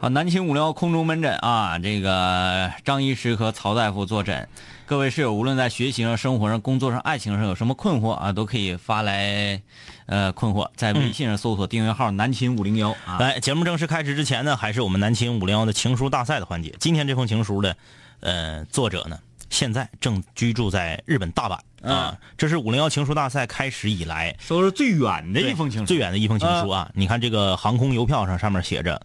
[0.00, 4.48] 啊，南秦五零幺空中门诊啊，这个张医师和曹大夫坐诊。
[4.86, 9.60] 各位室友，无论在学习上、生活上、工作上、爱情上有什么困惑啊，都可以发来
[10.06, 13.18] 呃困惑，在微信上搜索订阅号“南秦五零幺”啊。
[13.20, 16.74] 来，节目正式开始之前呢，还是我们南秦五零幺的情书大赛的环节。
[16.80, 17.76] 今天这封情书的
[18.20, 19.18] 呃作者呢，
[19.50, 22.16] 现在正居住在日本大阪啊。
[22.38, 26.90] 这是五零幺情书大赛开始以来收是最远的一封情书，最远的一封情书啊！
[26.94, 29.02] 你看这个航空邮票上上面写着。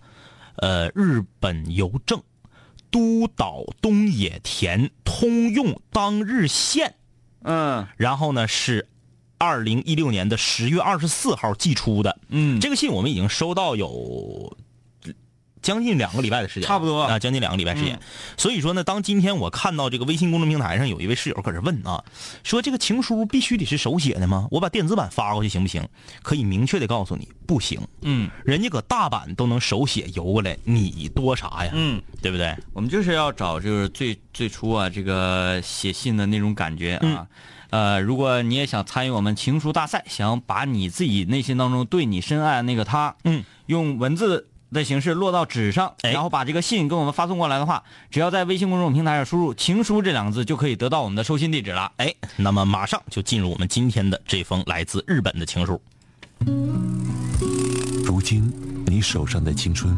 [0.57, 2.21] 呃，日本邮政
[2.89, 6.95] 都岛东野田通用当日线，
[7.43, 8.87] 嗯，然后呢是
[9.37, 14.57] 二零一六年的十月二十四号寄出的，嗯，这个信我们已经收到有。
[15.65, 17.99] 将近两个礼拜的时间，差不多啊，将近两个礼拜时间。
[18.37, 22.03] 所以说呢，当今天我看到这个微信公众平台上有一位室友搁这问啊，
[22.43, 24.47] 说这个情书必须得是手写的吗？
[24.51, 25.83] 我把电子版发过去行不行？
[26.21, 27.81] 可以明确的告诉你，不行。
[28.03, 31.71] 嗯，人家搁大阪都能手写邮过来，你多啥呀？
[31.73, 32.55] 嗯，对不对？
[32.71, 37.25] 我们就是要找就是最最初啊，这个写信的那种感觉啊。
[37.71, 44.47] 呃，如果你也想参与我们情书大赛，想把你自己内心当中对你深爱的那个他，嗯，用文字。
[44.75, 51.91] 的形式落到纸上，然后把这个信给我们发送过来的话，只要在微信公众平台上输入“情书”这两个字，就可以得到我们的收信地址了。
[51.97, 55.81] 哎，那么马上就进入我们今天的这封来自日本的情书。
[58.03, 58.53] 如今
[58.85, 59.97] 你手上的青春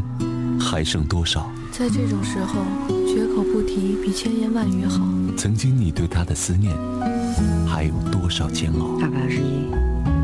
[0.60, 1.52] 还剩多少？
[1.72, 2.62] 在这种时候，
[3.08, 5.00] 绝口不提比千言万语好。
[5.36, 6.76] 曾经你对他的思念
[7.68, 8.98] 还有多少煎熬？
[9.02, 9.72] 二百二十一，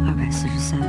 [0.08, 0.80] 二百四十三，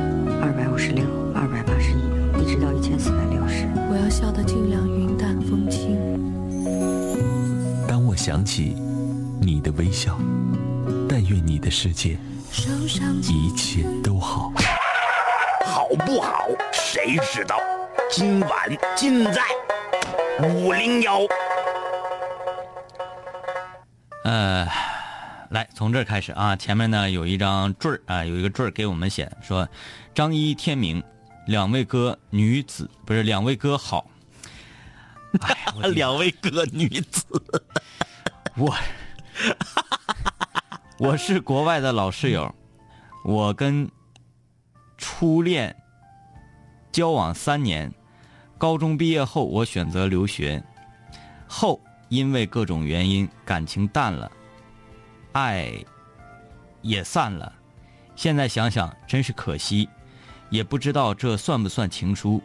[0.41, 2.14] 二百五十六，二百八十一，
[2.45, 3.67] 一直到一千四百六十。
[3.89, 5.97] 我要笑得尽量云淡风轻。
[7.87, 8.75] 当我想起
[9.41, 10.15] 你的微笑，
[11.09, 12.19] 但愿你的世界
[13.23, 14.53] 一切都好。
[15.65, 16.45] 好不好？
[16.71, 17.57] 谁知道？
[18.11, 18.51] 今晚
[18.95, 19.41] 尽在
[20.43, 21.21] 五零幺。
[24.23, 24.67] 呃，
[25.49, 29.67] 来从这儿开始啊，前面呢有一张坠儿啊，有一个坠儿给我们写说
[30.13, 31.03] ：“张一天明。”
[31.45, 34.09] 两位哥女子不是两位哥好，
[35.93, 37.23] 两位哥女子，
[38.57, 38.75] 我
[40.97, 42.53] 我是国外的老室友，
[43.23, 43.89] 我跟
[44.97, 45.75] 初恋
[46.91, 47.93] 交往三年，
[48.57, 50.63] 高中毕业后我选择留学，
[51.47, 51.79] 后
[52.09, 54.31] 因为各种原因感情淡了，
[55.33, 55.71] 爱
[56.81, 57.53] 也散了，
[58.15, 59.87] 现在想想真是可惜。
[60.49, 62.41] 也不知道这算不算情书，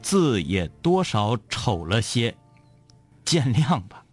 [0.00, 2.34] 字也多少丑了些，
[3.24, 4.04] 见谅吧。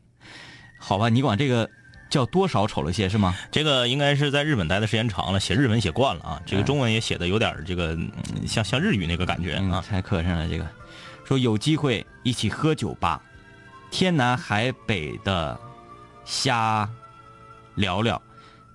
[0.80, 1.70] 好吧，你管这个
[2.10, 3.36] 叫多少丑了些是吗？
[3.52, 6.42] 这个应该是在日本待的时间长了，写日文写惯了啊。
[6.46, 7.98] 这个中文也写的有点这个
[8.48, 9.84] 像像日语那个感觉啊。
[9.88, 10.66] 太磕碜了这个，
[11.26, 13.22] 说有机会一起喝酒吧，
[13.92, 15.60] 天南海北的
[16.24, 16.90] 瞎
[17.76, 18.20] 聊聊。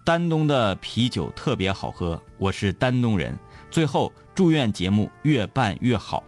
[0.04, 3.36] 丹东的啤酒特别好喝，我是丹东人。
[3.70, 4.12] 最后。
[4.34, 6.24] 祝愿节目越办越好。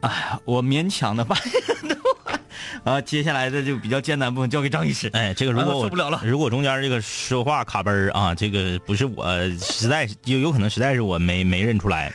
[0.00, 1.38] 哎，我勉强的办。
[2.84, 5.10] 啊，接下来的就比较艰难部分交给张医师。
[5.12, 9.26] 哎，这个如果我受不了了，如果中间这个说话卡嘣儿啊，这个不是我
[9.58, 12.10] 实在有有可能实在是我没没认出来。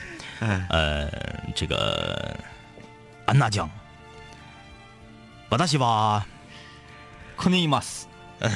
[0.69, 1.07] 呃，
[1.53, 2.35] 这个
[3.25, 3.69] 安娜江，
[5.49, 6.25] 瓦达西巴，
[7.35, 8.07] 科尼马斯。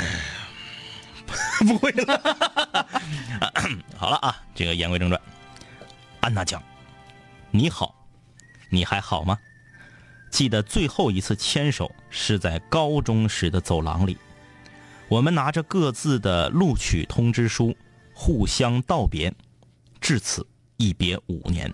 [1.59, 2.19] 不会了。
[3.97, 5.21] 好了啊，这个言归正传。
[6.21, 6.61] 安娜讲
[7.51, 7.95] ：“你好，
[8.69, 9.37] 你还好吗？
[10.29, 14.17] 记得最后一次牵手是在高中时的走廊里，
[15.07, 17.75] 我们拿着各自的录取通知书，
[18.13, 19.33] 互相道别，
[19.99, 20.45] 至此
[20.77, 21.73] 一别五年。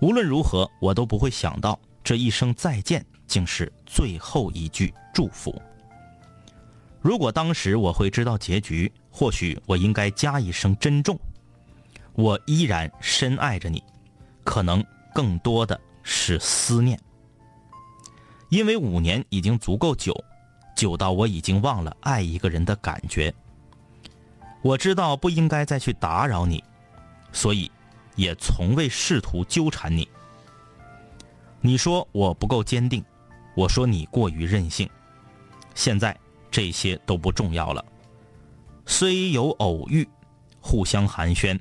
[0.00, 5.62] 无论如何，我都不会想到这一声再见竟是最后一句祝福。
[7.00, 11.18] 如果当时我会知道结局，或许我应该加一声珍重。”
[12.14, 13.82] 我依然深爱着你，
[14.44, 14.84] 可能
[15.14, 16.98] 更多的是思念，
[18.50, 20.14] 因为五年已经足够久，
[20.76, 23.32] 久到我已经忘了爱一个人的感觉。
[24.60, 26.62] 我知道不应该再去打扰你，
[27.32, 27.70] 所以
[28.14, 30.06] 也从未试图纠缠你。
[31.60, 33.02] 你说我不够坚定，
[33.56, 34.88] 我说你过于任性，
[35.74, 36.16] 现在
[36.50, 37.84] 这些都不重要了。
[38.84, 40.06] 虽有偶遇，
[40.60, 41.58] 互相寒暄。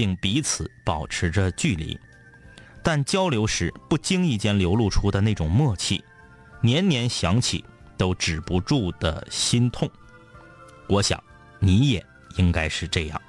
[0.00, 2.00] 并彼此保持着距离，
[2.82, 6.02] 但交流时不经意间流露出的那种默契，
[6.62, 7.62] 年年想起
[7.98, 9.86] 都止不住的心痛。
[10.88, 11.22] 我想
[11.58, 12.02] 你也
[12.38, 13.22] 应该是这样。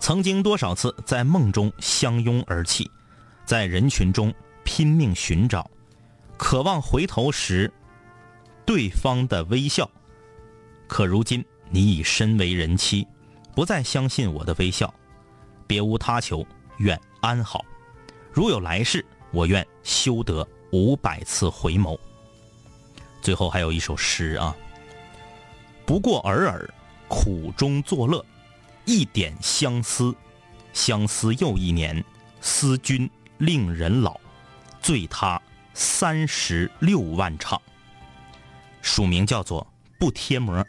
[0.00, 2.90] 曾经多少次在梦中相拥而泣，
[3.44, 4.32] 在人群中
[4.64, 5.70] 拼命寻找，
[6.38, 7.70] 渴望回头时
[8.64, 9.86] 对方的微笑。
[10.88, 13.06] 可如今你已身为人妻，
[13.54, 14.92] 不再相信我的微笑，
[15.66, 16.46] 别无他求，
[16.78, 17.64] 愿安好。
[18.32, 21.98] 如有来世，我愿修得五百次回眸。
[23.20, 24.56] 最后还有一首诗啊，
[25.84, 26.74] 不过尔尔，
[27.08, 28.24] 苦中作乐，
[28.84, 30.14] 一点相思，
[30.72, 32.02] 相思又一年，
[32.40, 33.08] 思君
[33.38, 34.18] 令人老，
[34.80, 35.40] 醉他
[35.74, 37.60] 三十六万场。
[38.80, 39.64] 署名叫做
[39.98, 40.66] 不贴膜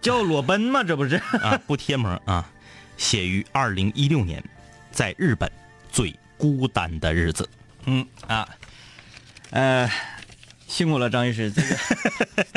[0.00, 0.82] 叫裸奔吗？
[0.82, 1.16] 这不是？
[1.42, 2.48] 啊，不贴膜啊，
[2.96, 4.42] 写于二零一六年，
[4.90, 5.50] 在日本
[5.90, 7.48] 最孤单的日子。
[7.86, 8.48] 嗯啊，
[9.50, 9.90] 呃，
[10.66, 11.70] 辛苦了，张医师，这个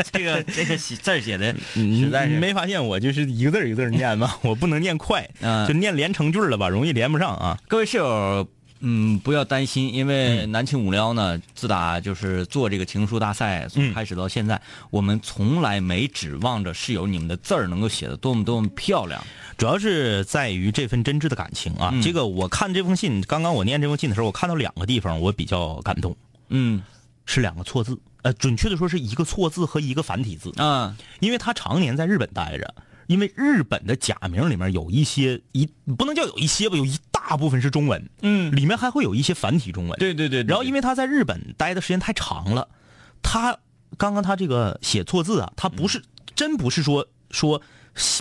[0.12, 4.36] 这个这个写字写的实在是你没发现我就是一个字一个字念吗？
[4.42, 7.58] 我不能念快，嗯就念连成句了吧，容易连不上啊。
[7.68, 8.48] 各位室友，
[8.82, 19.24] 嗯，不要担心，因为南青五撩呢，自打就是做这个情书大赛从开始到现在，我们从来没指望着室友你们的字儿能够写的多么多么漂亮。
[19.58, 21.92] 主要是在于这份真挚的感情啊。
[21.94, 26.16] 嗯这个我看这封信，刚刚我念这封信的时候，我看到两个地方我比较感动，
[26.50, 26.82] 嗯
[27.26, 32.74] 是两个错字，呃，准确的说是一个错字和一个繁体字，啊，因为他常年在日本待着。
[33.08, 35.68] 因为日本的假名里面有一些一
[35.98, 36.98] 不能叫有一些吧，有一
[37.30, 39.98] 大部分是中文，嗯，里面还会有一些繁体中文。
[40.00, 42.68] 对对对，为然后因为他在日本待的时间太长了，
[43.22, 43.58] 他
[43.98, 46.04] 刚刚他这个写错字啊，他不是、
[46.36, 47.62] 真不是说说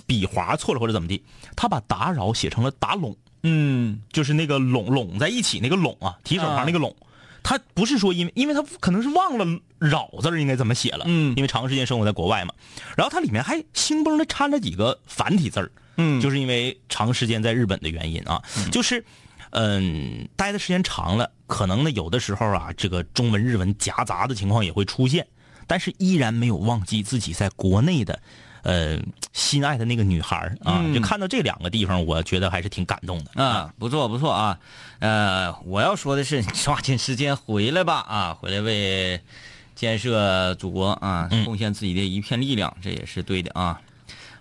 [0.06, 1.24] 笔划错了或者怎么地，
[1.56, 4.00] 他把打扰写成了打拢，嗯。
[4.12, 6.94] 就是那个拢拢在一起那个拢啊，提手啊旁那个拢。
[7.42, 9.46] 他不是说因为，因为他可能是忘了
[9.78, 11.34] 扰字应该怎么写了，嗯。
[11.36, 12.52] 因为长时间生活在国外嘛，
[12.96, 16.20] 然后它里面还兴崩的掺着几个繁体字儿，嗯。
[16.20, 18.42] 就是因为长时间在日本的原因啊，
[18.72, 19.04] 就是，
[19.50, 25.26] 嗯，待的时间长了，可能呢有的时候啊，这个中文日文夹杂的情况也会出现，
[25.66, 28.20] 但是依然没有忘记自己在国内的，
[28.62, 28.98] 呃，
[29.32, 30.94] 心爱的那个女孩啊，嗯。
[30.94, 33.42] 就看到这两个地方，我觉得还是挺感动的。
[33.42, 34.58] 啊，不错不错啊，
[35.00, 39.20] 呃，我要说的是，抓紧时间回来吧啊，回来为
[39.74, 43.80] 建设祖国啊，贡献自己的一片力量，这也是对的啊。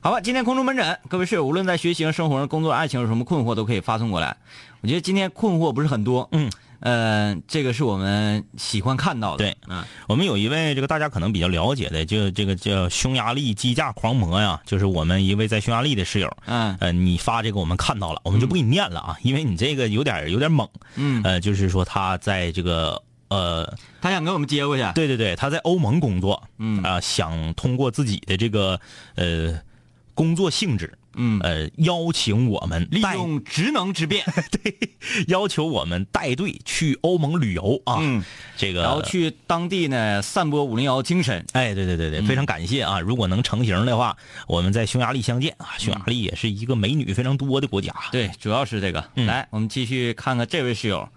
[0.02, 4.38] 好吧，今天空中门诊，各位室友，无论在学习、生活上、工作、爱情有什么困惑，都可以发送过来。
[4.80, 6.50] 我觉得今天困惑不是很多，嗯，
[6.80, 9.58] 呃，这个是我们喜欢看到的，对。
[9.68, 9.84] 嗯。
[10.08, 16.34] 我们有一位这个大家可能比较了解的，就这个叫匈牙利机架狂魔呀，就是我们一位在匈牙利的室友。
[16.46, 16.78] 嗯。
[16.80, 20.66] 呃，你发这个我们看到了，我们就不给你念了啊，因为你这个有点有点猛。
[20.96, 23.70] 嗯，呃，就是说他在这个呃，
[24.00, 26.82] 他想给我们接过去，对对对，他在欧盟工作，嗯。
[26.84, 28.80] 啊、想通过自己的这个
[29.16, 29.60] 呃
[30.20, 34.76] 工作性质，嗯，呃，邀请我们利用职能之便， 对
[35.30, 38.22] 要求我们带队去欧盟旅游啊，嗯，
[38.58, 43.00] 这个然后去当地呢散播五零幺精神，哎，对对对对，非常感谢啊！
[43.00, 45.70] 如果能成型的话，我们在匈牙利相见啊！
[45.78, 47.96] 匈牙利也是一个美女非常多的国家。
[48.12, 49.10] 对，主要是这个。
[49.16, 49.26] 嗯。
[49.26, 51.08] 来，我们继续看看这位室友，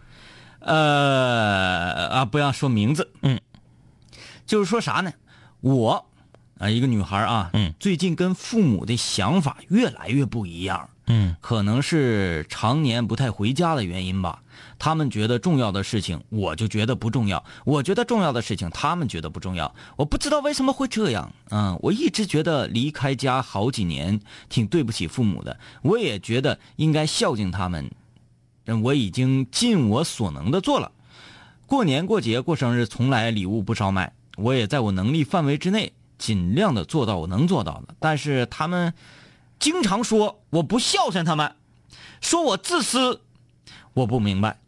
[0.60, 3.40] 呃啊，不要说名字，嗯，
[4.46, 5.12] 就是说啥呢？
[5.60, 6.06] 我
[6.62, 14.40] 啊，一个女孩啊，嗯，最近跟父母的想法越来越不一样，嗯可能是常年不太回家的原因吧。
[14.78, 19.74] 他们觉得重要的事情，我就觉得不重要；我觉得重要的事情，他们觉得不重要。
[19.96, 21.32] 我不知道为什么会这样。
[21.50, 27.90] 嗯，我一直觉得离开家好几年挺对不起父母的，我也觉得应该孝敬他们。
[28.66, 30.92] 嗯，我已经尽我所能的做了。
[31.66, 37.96] 过年过节过生日，从来礼物不少买，我也在我能力范围之内，尽量的做到我能做到的。
[37.98, 38.94] 但是他们
[39.58, 41.56] 经常说我不孝顺他们，
[42.20, 43.20] 说我自私，
[43.94, 44.60] 我不明白，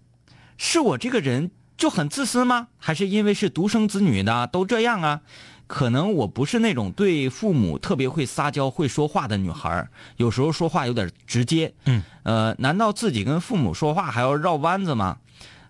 [0.56, 2.66] 是我这个人就很自私吗？
[2.76, 5.20] 还是因为是独生子女的都这样啊？
[5.68, 11.72] 可能我不是那种对父母特别会撒娇、会说话的女孩有时候说话有点直接。
[11.86, 15.18] 嗯，呃，难道自己跟父母说话还要绕弯子吗？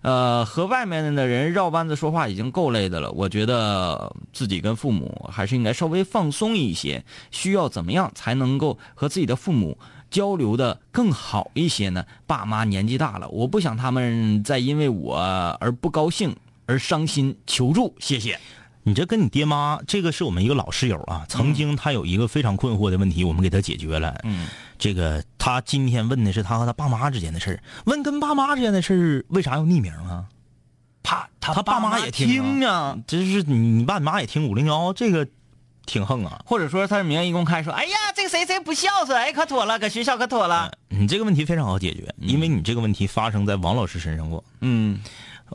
[0.05, 7.03] 呃，和外面的人绕弯子说话已经够累的了，我觉得自己跟父母还是应该稍微放松一些。
[7.31, 9.79] 需要怎么样才能够和自己的父母
[10.11, 12.05] 交流的更好一些呢？
[12.27, 15.17] 爸妈年纪大了，我不想他们再因为我
[15.59, 16.35] 而不高兴
[16.67, 17.95] 而伤心求助。
[17.97, 18.39] 谢谢。
[18.87, 24.15] 你这跟你爹妈，这个是我们一个老室友啊，曾经他有一个非常困惑的问题，我们给他解决了。
[24.23, 30.25] 嗯，这个他今天问的是他和他爸妈之间的事儿，问跟爸妈之间的事儿，为啥要匿名啊？
[31.01, 35.27] 怕他他爸妈也听啊，这是你你爸你妈也听五零幺，这个
[35.87, 36.43] 挺横啊。
[36.45, 40.71] 或者说他是名义公开说，哎呀，这个谁谁不孝顺，哎，可妥了，搁学校可妥了。
[40.89, 44.43] 你这个问题非常好解决，因为你这个问题发生在王老师身上过。
[44.61, 44.99] 嗯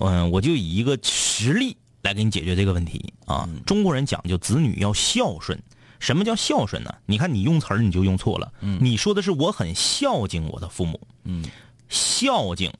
[0.01, 3.49] 嗯，我就以一个实例来给你解决这个问题啊。
[3.67, 5.61] 中国人讲究子女要孝顺，
[5.99, 6.95] 什么叫孝顺呢？
[7.07, 11.45] 你看你用词儿你就用错了，你说的是我很孝敬我的父母，嗯，
[11.89, 12.73] 孝敬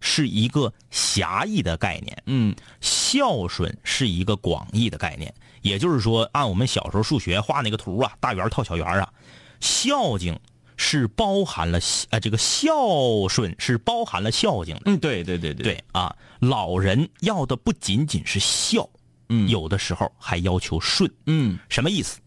[0.00, 2.54] 是一个狭义的概念，嗯。
[2.80, 5.32] 孝顺是一个广义的概念。
[5.62, 9.08] 也就是说，按我们小时候数学画那个图啊，大圆套小圆啊，
[9.58, 10.38] 孝敬
[10.76, 11.80] 是包含了
[12.10, 14.82] 呃这个孝顺是包含了孝敬的。
[14.84, 15.64] 嗯，对对对对。
[15.64, 18.88] 对啊，老人要的不仅仅是孝，
[19.28, 21.10] 嗯有的时候还要求顺。
[21.26, 22.18] 嗯什么意思？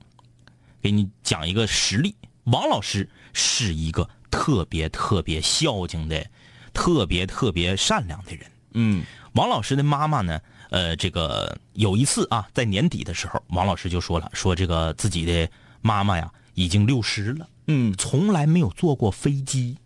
[0.82, 2.16] 给你讲一个实例。
[2.46, 6.26] 王老师是一个特别特别孝敬的、
[6.74, 8.50] 特别特别善良的人。
[8.74, 10.40] 嗯王老师的妈妈呢，
[10.70, 15.48] 呃，这个有一次啊，在年底的时候，王老师就说了，说这个自己的
[15.82, 19.78] 妈妈呀已经六十了，嗯从来没有坐过飞机，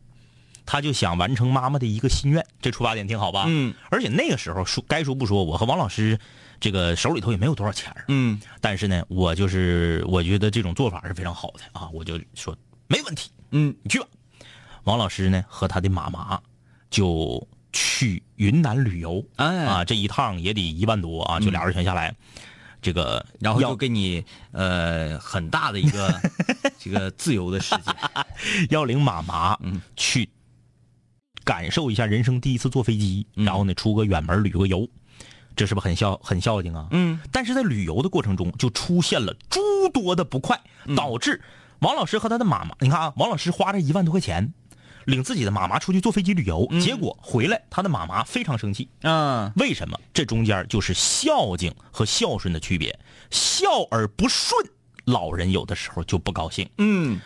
[0.65, 3.45] 他就想完成妈妈的一个心愿，这出发点挺好吧？
[3.47, 6.17] 嗯，而且那个时候说该说不说，我和王老师
[6.59, 8.05] 这个手里头也没有多少钱儿。
[8.07, 8.39] 嗯。
[8.61, 12.55] 但是呢，我就是我觉得这种做法是非常好的啊，我就说
[12.87, 13.75] 没问题，嗯。
[13.83, 14.07] 你去吧。
[14.85, 16.39] 王老师呢和他的妈妈
[16.89, 19.65] 就去云南旅游，哎。
[19.65, 22.15] 啊，这一趟也得一万多啊，就俩人全下来，
[22.81, 26.13] 这个然后就给你呃很大的一个
[26.79, 27.95] 这个自由的时间。
[28.69, 29.81] 要领妈妈嗯。
[29.95, 30.29] 去
[31.43, 34.87] 感受一下人生第一次坐飞机，嗯然后呢出个远门旅个游，
[35.55, 36.87] 这是不是很孝很孝敬啊？
[36.91, 39.59] 嗯但是在旅游的过程中，就出现了诸
[39.93, 41.41] 多的不快，嗯导致
[41.79, 44.53] 王老师和他的妈妈，你看啊，王老师花了一万多块钱，
[45.05, 48.87] 领自己的妈妈出去坐飞机旅游，结果回来他的妈妈非常生气。
[49.01, 49.99] 嗯为什么？
[50.13, 52.97] 这中间就是孝敬和孝顺的区别，
[53.29, 54.65] 孝而不顺，
[55.05, 56.69] 老人有的时候就不高兴。
[56.77, 57.19] 嗯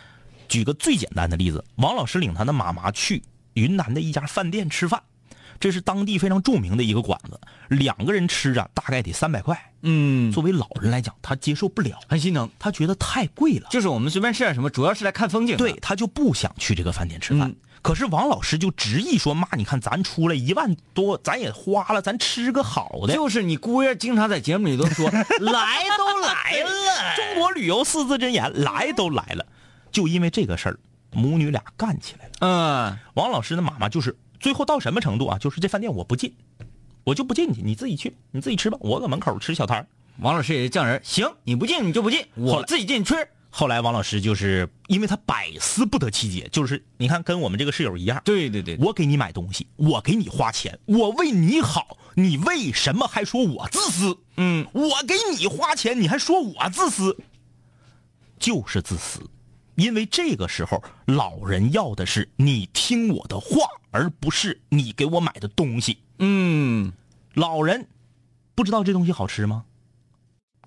[0.48, 3.22] 举个最简单的例子，王老师领他的妈妈去
[3.58, 5.02] 云南的一家饭店吃饭，
[5.60, 9.72] 这是当地非常著名的一个馆子，两个人吃啊，大概得三百块。
[9.82, 12.48] 嗯，作为老人来讲，他接受不了，很心疼。
[12.58, 15.56] 他觉得太贵了，就是我们随便吃点什么，主要是来看风景。
[15.56, 17.48] 对他就不想去这个饭店吃饭。
[17.48, 25.08] 嗯可是王老师就执意说：“妈，你看咱出来一万多，咱也花了，咱吃个好的。”就是你姑爷经常在节目里都说，
[25.40, 29.46] 来都来了，中国旅游四字真言，来都来了，
[29.92, 30.78] 就因为这个事儿，
[31.18, 32.32] 母女俩干起来了。
[32.40, 35.38] 嗯王老师的妈妈就是最后到什么程度啊？
[35.38, 36.34] 就是这饭店我不进，
[37.04, 39.86] 我就不进去，你自己去，你自己吃吧，我搁门口吃小摊儿。
[40.20, 43.28] 王老师也是匠人，行，你不进你就不进，我自己进去吃。
[43.50, 54.18] 后来王老师就是因为他百思不得其解，就是你看跟我们这个室友一样，对对对，我给你买东西，我给你花钱，我为你好，你为什么还说我自私？
[54.36, 57.16] 嗯，我给你花钱，你还说我自私，
[58.38, 59.20] 就是自私。
[59.78, 63.60] 因为这个时候，老人要的是你听我的话，
[63.92, 65.98] 而不是你给我买的东西。
[66.18, 66.92] 嗯
[67.34, 67.86] 老人
[68.56, 69.64] 不知道这东西好吃吗？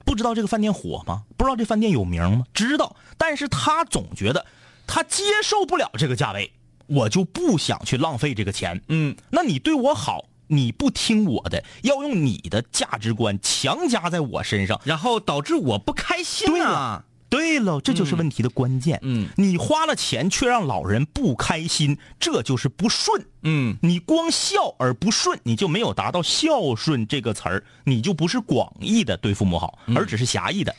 [0.06, 1.24] 不知道这个饭店火吗？
[1.36, 2.46] 不知道这饭店有名吗？
[2.54, 4.46] 知道，但是他总觉得
[4.88, 6.54] 他接受不了这个价位，
[6.88, 8.82] 我就不想去浪费这个钱。
[8.88, 17.06] 嗯，那你对我好，你不听我的，要用你的价值观强加在我身上，然后导致我不开心对啊了。
[17.32, 19.00] 对了，这就是问题的关键。
[19.02, 23.26] 嗯你花了钱却让老人不开心，这就是不顺。
[23.44, 30.76] 嗯你光孝而不顺，你就没有达到孝顺这个词儿，你就不是广义的对父母好，而只是狭义的。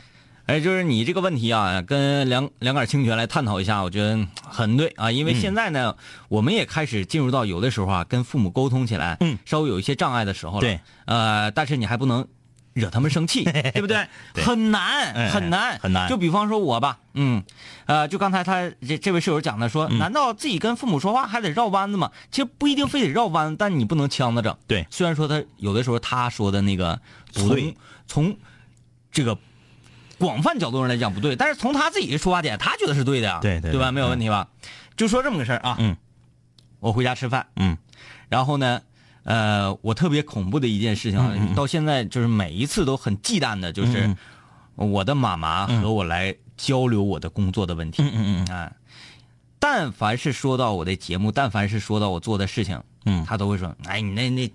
[0.47, 5.11] 哎，就是你这个问题啊，跟两两杆清泉来探讨一下，我觉得很对啊。
[5.11, 5.97] 因为现在呢，
[6.29, 10.61] 我们也开始进入到有的时候啊，跟父母沟通起来，嗯稍微有一些障碍的时候了。
[10.61, 12.27] 对，呃，但是你还不能
[12.75, 14.07] 惹他们生气， 对不对？
[14.35, 14.45] 对。
[14.45, 16.09] 很难，哎很难，很难。
[16.09, 17.43] 就比方说我吧，嗯，
[17.87, 19.99] 呃，就刚才他这这位室友讲的说，嗯。
[19.99, 22.11] 难道自己跟父母说话还得绕弯子吗？
[22.31, 24.43] 其实不一定非得绕弯子，但你不能呛着。
[24.43, 24.57] 整。
[24.67, 24.87] 对。
[24.91, 27.01] 虽然说他有的时候他说的那个
[27.35, 27.75] 不对
[28.07, 28.37] 从，从
[29.11, 29.37] 这个
[30.19, 33.71] 广泛角度上来讲不对，但是从他自己的出发点，他觉得是对的呀，对对对。
[33.73, 33.93] 对吧？
[33.93, 34.49] 没有问题吧？
[34.97, 35.97] 就说这么个事儿啊，嗯，
[36.81, 37.77] 我回家吃饭，嗯。
[38.29, 38.81] 然后呢，
[39.25, 44.17] 呃，我特别恐怖的一件事情到现在就是每一次都很忌惮的，就是嗯
[44.75, 48.03] 我的妈妈和我来交流我的工作的问题。
[48.03, 48.73] 嗯嗯嗯啊，
[49.59, 54.51] 但凡是说到我的节目，但凡是说到我做的事情，嗯他都会说：“哎，你那那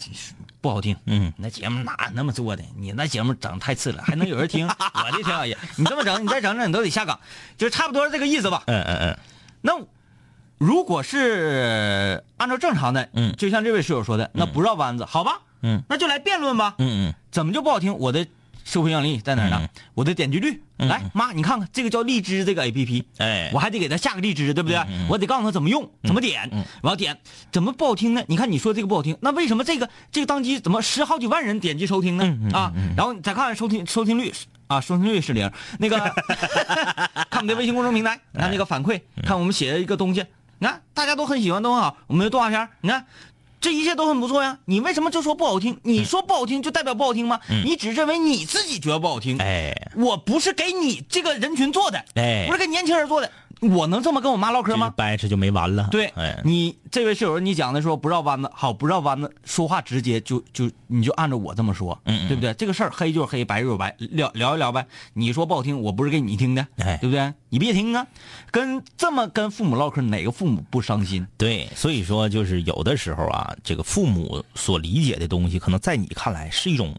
[0.59, 2.63] 不好听，嗯那节目哪那么做的？
[2.75, 4.67] 你那节目整太次了，还能有人听？
[4.67, 5.57] 我的天啊爷！
[5.77, 7.17] 你这么整，你再整整，你都得下岗，
[7.57, 8.63] 就差不多是这个意思吧。
[8.65, 9.17] 嗯嗯嗯
[9.61, 9.73] 那
[10.57, 15.41] 如果是按照正常的，嗯就像这位室友说的，那不绕弯子，好吧？
[15.61, 16.75] 嗯，那就来辩论吧。
[16.77, 17.95] 嗯嗯怎么就不好听？
[17.97, 18.25] 我的
[18.63, 19.59] 社会影响力在哪儿呢？
[19.61, 24.77] 嗯我的点击率，来妈，你看看这个叫荔枝这个 A P P，哎我还得给他下个荔枝，对不对？
[24.89, 26.49] 嗯我得告诉他怎么用，怎么点，
[26.81, 27.17] 我要点，
[27.51, 28.23] 怎么不好听呢？
[28.27, 32.23] 你看你说这个不好听，那为什么这个这个当机怎么十好几万人点击收听呢？
[32.25, 34.31] 嗯啊，然后你再看看收听收听率
[34.67, 35.97] 啊，收听率是零，那个
[37.29, 40.23] 看我们的微信公众平台，看那个反馈，看我们写的一个东西，
[40.59, 43.05] 你看大家都很喜欢，都很好，我们的动画片，你看。
[43.59, 45.79] 这一切都很不错呀，你为什么就说不好听？
[45.81, 47.39] 你说不好听就代表不好听吗？
[47.65, 53.29] 你只认为你自己觉得不好听，哎我不是给你这个人群做的，哎不是给年轻人做的，
[53.61, 54.93] 我能这么跟我妈唠嗑吗？
[54.95, 55.87] 掰扯就没完了。
[55.89, 62.53] 对，哎，你这位室友，你讲的说不绕弯子，好，不绕弯子，说话直接就就你就按照我这么说，嗯嗯对不对？
[62.53, 64.85] 这个事儿黑就是黑，白就是白，聊聊一聊呗。
[65.13, 67.33] 你说不好听，我不是给你听的，哎对不对？
[67.49, 68.05] 你别听啊，
[68.51, 71.25] 跟这么跟父母唠嗑，哪个父母不伤心？
[71.37, 76.93] 对，所以说就是有的时候啊，这个父母所理解的东西，可能在你看来是一种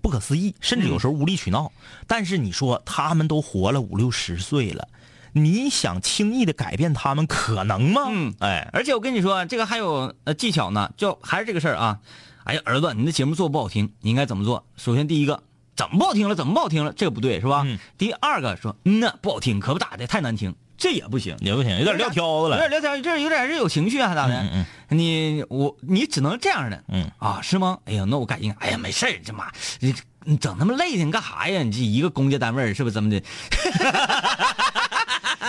[0.00, 1.70] 不可思议，甚至有时候无理取闹。
[2.06, 4.88] 但是你说他们都活了五六十岁了，
[5.32, 8.02] 你想轻易的改变他们，可能吗？
[8.08, 11.98] 嗯哎，而且我跟你说，这个还有呃技巧呢，就还是这个事儿啊。
[12.44, 14.66] 哎呀，儿子，你的节目做不好听，你应该怎么做？
[14.76, 15.42] 首先第一个，
[15.76, 16.34] 怎么不好听了？
[16.34, 16.92] 怎么不好听了？
[16.92, 17.62] 这个不对，是吧？
[17.64, 21.36] 嗯第二个说，嗯呐，不好听，可不咋的，太难听，这也不行。
[21.40, 22.56] 也不行，有点撂挑子了。
[22.62, 24.34] 有点聊天，这有点是有情绪啊，咋的？
[24.34, 24.66] 嗯嗯
[24.98, 27.78] 你我你只能这样的，嗯啊，是吗？
[27.86, 28.52] 哎呀，那我改进。
[28.58, 31.62] 哎呀，没事儿，这妈你你整那么累的，你干啥呀？
[31.62, 33.22] 你这一个公家单位儿是不是怎么的？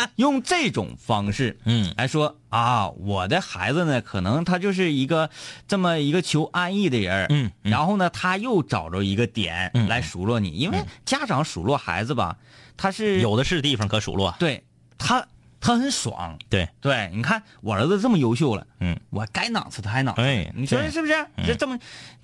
[0.18, 1.94] 用这种方式，嗯。
[1.98, 5.30] 来说啊，我的孩子呢，可能他就是一个
[5.68, 7.72] 这么一个求安逸的人嗯嗯。
[7.72, 12.38] 然后呢，他又找着一个点嗯来数落你，因为家长数落孩子吧，
[12.78, 14.36] 他是有的是地方可数落。
[14.40, 14.64] 对
[14.98, 15.26] 他
[15.60, 21.14] 他很爽，对，对，你看我儿子这么优秀了，嗯，我该囊死他还囊死他，哎你说是不是？
[21.46, 21.80] 这这么，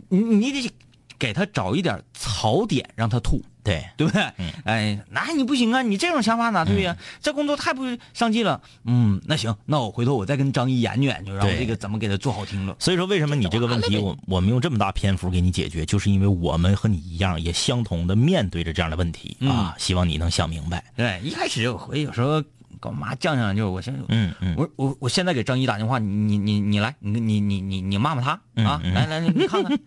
[0.10, 0.72] 你你得
[1.20, 4.24] 给他找一点槽点让他吐，对，对不对？
[4.38, 7.84] 嗯哎，那你不行啊，你这种想法哪对呀、这工作太不
[8.14, 8.62] 上进了。
[8.86, 12.76] 嗯，那行，那我回头我再跟张一研究研究，然后这个怎么给他做好听了。
[12.80, 19.76] 所以说，为什么你这个问题，我我们用这么大篇幅给你解决，就是因为我们和你一样，也相同的面对着这样的问题啊。
[19.78, 20.84] 希望你能想明白。
[20.96, 22.42] 对，一开始我回有时候
[22.80, 24.00] 跟我妈犟犟就我现在。
[24.10, 28.32] 嗯嗯，我我我现在给张一打电话，你你你你来，你你你你你骂骂他
[28.64, 28.80] 啊！
[28.84, 29.80] 嗯来来，你看看，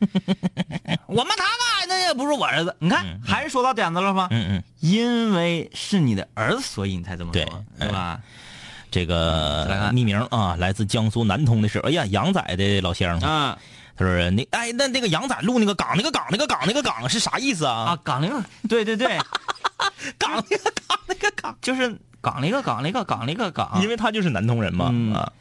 [1.06, 2.74] 我骂他吧，那也不是我儿子。
[2.78, 4.28] 你看，还是说到点子了吗？
[4.30, 8.20] 嗯嗯，因为是你的儿子，所以你才这么说，对对吧？
[8.90, 13.58] 这个匿名啊，来自江苏南通的是，哎呀，杨仔的老乡，啊
[13.94, 17.98] 他说那哎那那个杨仔录那个岗那个岗那个岗那个岗是啥意思啊，啊？
[18.02, 19.18] 岗那个，对对对，
[20.18, 25.32] 岗 那个岗那个岗，就是岗了一个，港了一个，港了一个港，因为他就是南通人嘛嗯啊。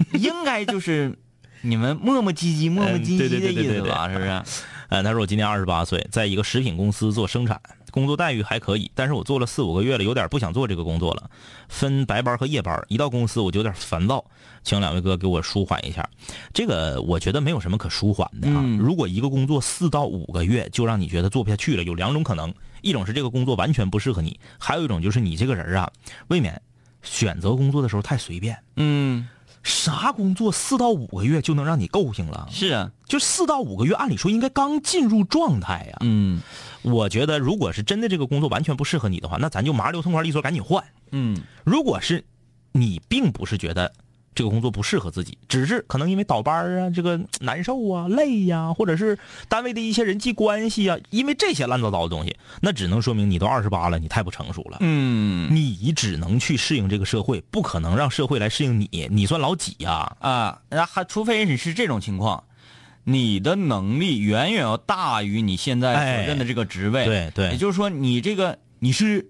[0.14, 1.18] 应该就是
[1.60, 4.08] 你们磨磨唧唧、磨磨唧唧嗯对对的对对对意思吧？
[4.08, 4.42] 是不是？
[4.88, 7.60] 呃，他说我今年二十八岁，在一个食品公司做生产，
[7.92, 11.30] 工作待遇还可以，但是我做了四五个月了，有点不想做这个工作了，
[11.68, 14.24] 分白班和夜班，一到公司我就有点烦躁，
[14.64, 16.08] 请两位哥给我舒缓一下。
[16.52, 18.56] 这个我觉得没有什么可舒缓的啊。
[18.64, 25.90] 嗯如果一个工作四到五个月就让你觉得做不下去了，有两种可能，一种是这个工作完全不适合你，还有一种就是你这个人啊，
[26.28, 26.60] 未免
[27.02, 28.58] 选择工作的时候太随便。
[28.76, 29.28] 嗯，
[29.62, 32.48] 啥工作四到五个月就能让你够性了？
[32.50, 36.40] 是啊，就四到五个月，按理说应该刚进入状态呀、嗯
[36.82, 40.82] 我觉得，如果是真的这个工作完全不适合你的话，那咱就麻溜痛快利索赶紧换。
[41.12, 42.24] 嗯如果是
[42.72, 43.92] 你并不是觉得
[44.34, 54.78] 这个工作不适合自己，只是可能因为倒班啊，这个难受啊、累呀、或者是单位的一些人际关系啊，因为这些乱糟糟的东西，那只能说明你都二十八了，你太不成熟了。
[54.80, 59.08] 嗯你只能去适应这个社会，不可能让社会来适应你。
[59.10, 62.44] 你算老几呀、啊，那还除非你是这种情况，
[63.04, 67.04] 你的能力远远要大于你现在所任的这个职位。
[67.04, 69.28] 对对也就是说，你这个你是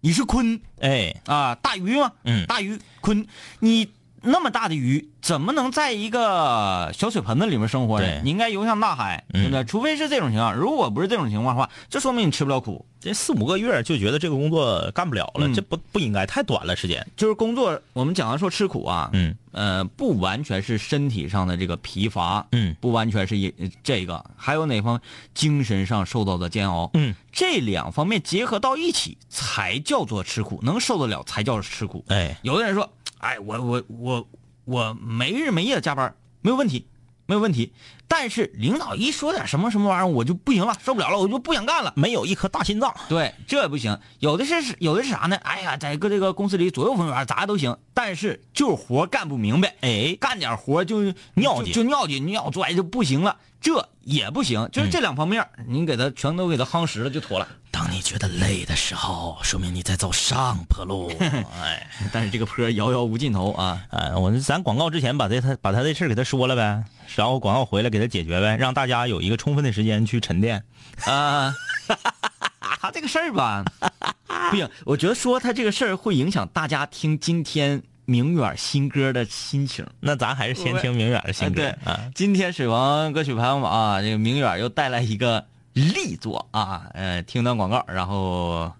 [0.00, 3.26] 你是鲲哎，啊，大鱼嘛，嗯大鱼鲲，
[3.60, 3.88] 你
[4.26, 8.20] 那么大的鱼，怎么能在一个小水盆子里面生活呢？
[8.22, 9.64] 你应该游向大海，对不对？
[9.64, 12.84] 除非是这种情况，如果不是这种情况的话，这说明你吃不了苦。
[12.98, 17.06] 这四五个月就觉得这个工作干不了了，嗯这不不应该太短了时间。
[17.16, 23.36] 就是工作，我们讲的说吃苦啊，嗯呃，不完全是身体上的这个疲乏，嗯不完全是
[23.84, 25.00] 这个，还有哪方
[25.34, 32.04] 精神上受到的煎熬，嗯，这两方面结合到一起，才叫做吃苦，能受得了才叫吃苦。
[32.08, 34.28] 哎，有的人说，哎，我我我
[34.64, 36.86] 我没日没夜加班，没有问题，
[37.26, 37.72] 没有问题，
[38.06, 41.92] 但是领导一说点什么什么玩意儿，我就不行了，受不了了，我就不想干了。
[41.96, 42.94] 没有一颗大心脏。
[43.08, 43.98] 对，这也不行。
[44.20, 45.36] 有的是有的是啥呢？
[45.36, 51.02] 哎呀，在个这个公司里左右逢源，咋都行，但是就是活干不明白，哎，干点活就
[51.34, 53.36] 尿急就就尿急，尿出来就不行了。
[53.66, 57.48] 这也不行，就是这两方面，你给他全都给他夯实了就妥了。
[57.72, 61.12] 当你觉得累的时候，说明你在走上坡路。
[61.20, 63.82] 哎，但是这个坡遥遥无尽头啊！
[63.90, 66.84] 哎，我咱广告之前把这他把他这事给他说了呗，
[67.16, 70.62] 然后广告回来给他解决呗，让大家有一个充分的时间去沉淀。
[71.04, 71.52] 啊，
[72.80, 73.64] 他这个事儿吧，
[74.48, 77.82] 不行，我觉得说他这个事儿会影响大家听今天。
[78.06, 81.54] 明远新歌的心情，那咱还是先听明远的新歌。
[81.56, 88.72] 对啊，今天水王歌曲排行榜啊，这个明远又带来一个力作啊，呃，听段广告，然后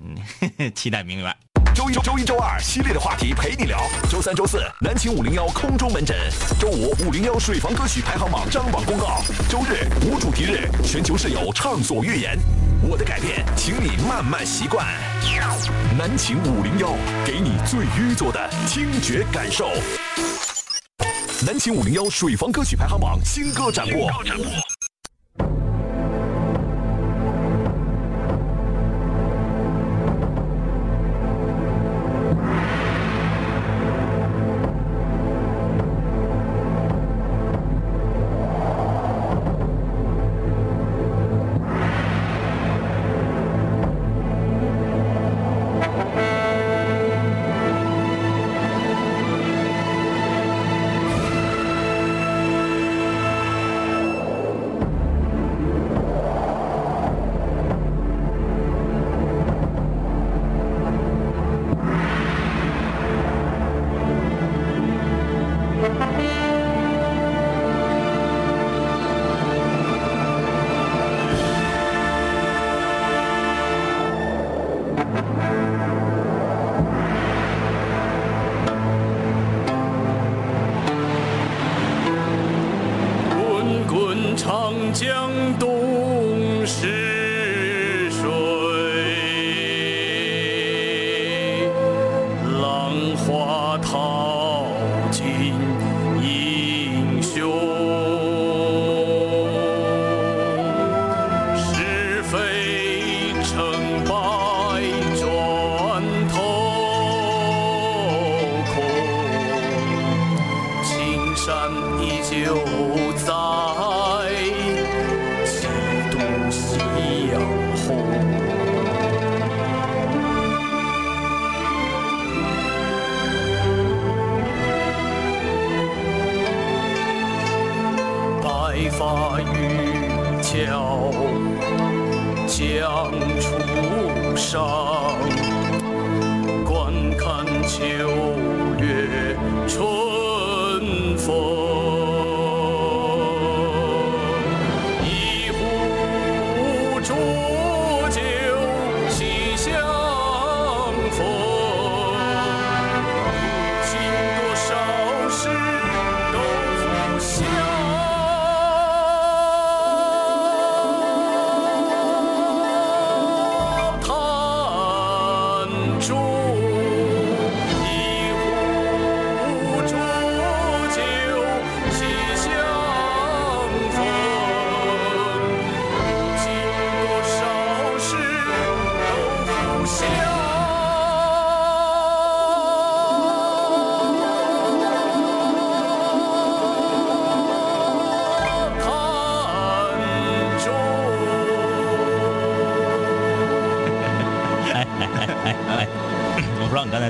[0.00, 0.16] 嗯，
[0.76, 1.34] 期待明远。
[1.72, 3.78] 周一、周一、周二系列的话题陪你聊。
[4.10, 6.16] 周三、周四南秦五零幺空中门诊。
[6.58, 9.22] 周五五零幺水房歌曲排行榜张榜公告。
[9.48, 12.38] 周日无主题日，全球室友畅所欲言。
[12.82, 14.86] 我的改变，请你慢慢习惯。
[15.96, 16.88] 南秦五零幺，
[17.24, 19.68] 给你最淤作的听觉感受。
[21.46, 24.10] 南秦五零幺水房歌曲排行榜新歌展播。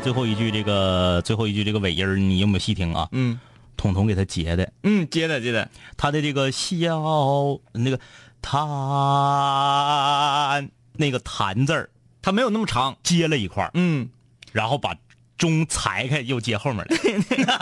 [0.05, 3.09] 最后一句这个最后一句这个尾音你有没有细听啊？
[3.13, 3.41] 嗯，
[3.75, 7.99] 彤彤给他接的，嗯，接的接的，他的这个笑那个
[8.43, 8.61] 弹
[10.93, 11.89] 那个弹字儿，
[12.21, 14.11] 他没有那么长，接了一块嗯，
[14.53, 14.95] 然后把
[15.39, 16.95] 中裁开又接后面了，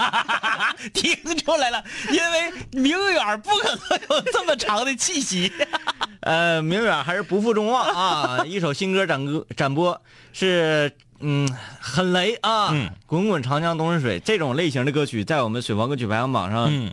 [0.92, 5.52] 听出来了，因为明远不可能有这么长的气息，
[6.22, 10.02] 呃，明远还是不负众望啊，一首新歌展歌展播
[10.32, 10.90] 是。
[11.22, 11.48] 嗯，
[11.80, 12.70] 很雷啊！
[12.72, 16.92] 嗯，滚滚长江东逝水这种类型的歌曲，在我们水房歌曲排行榜上，嗯，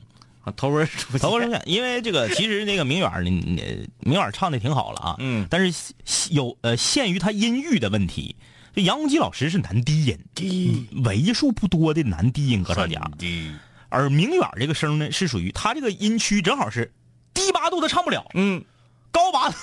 [0.55, 1.61] 头文出头文出现。
[1.65, 5.93] 因为这个，其实那个明远，你明远唱的挺好了啊，嗯，但是
[6.29, 8.35] 有呃，限于他音域的问题。
[8.75, 13.01] 这杨洪基老师是男低音，低，为数不多的男低音歌唱家。
[13.17, 13.51] 低，
[13.89, 16.93] 而明远这个声呢，是属于他这个音区正好是
[17.33, 18.63] 低八度他唱不了，嗯。
[19.11, 19.55] 高八度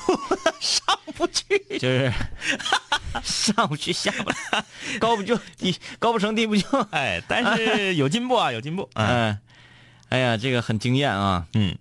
[0.61, 1.45] 上不去，
[1.79, 2.13] 就是。
[3.23, 4.65] 上不去下不来，
[5.01, 9.39] 高不就低，高不成低不就，哎，但是有进步啊， 有进步，嗯，
[10.11, 11.77] 哎呀，这个很惊艳啊，嗯，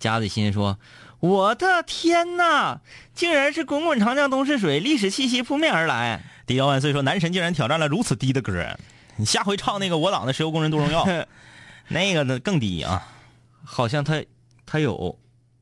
[0.00, 0.78] 夹子心说
[1.20, 2.80] ：“我的天哪，
[3.14, 6.24] 竟然是滚滚长江东逝水，历史气息扑面而来。
[6.46, 8.76] 第幺万岁说：“男神竟然挑战了如此低的歌，
[9.16, 11.06] 你下回唱那个我党的石油工人多荣耀，
[11.88, 13.06] 那个呢更低啊。”
[13.64, 14.20] 好像他
[14.66, 15.16] 他有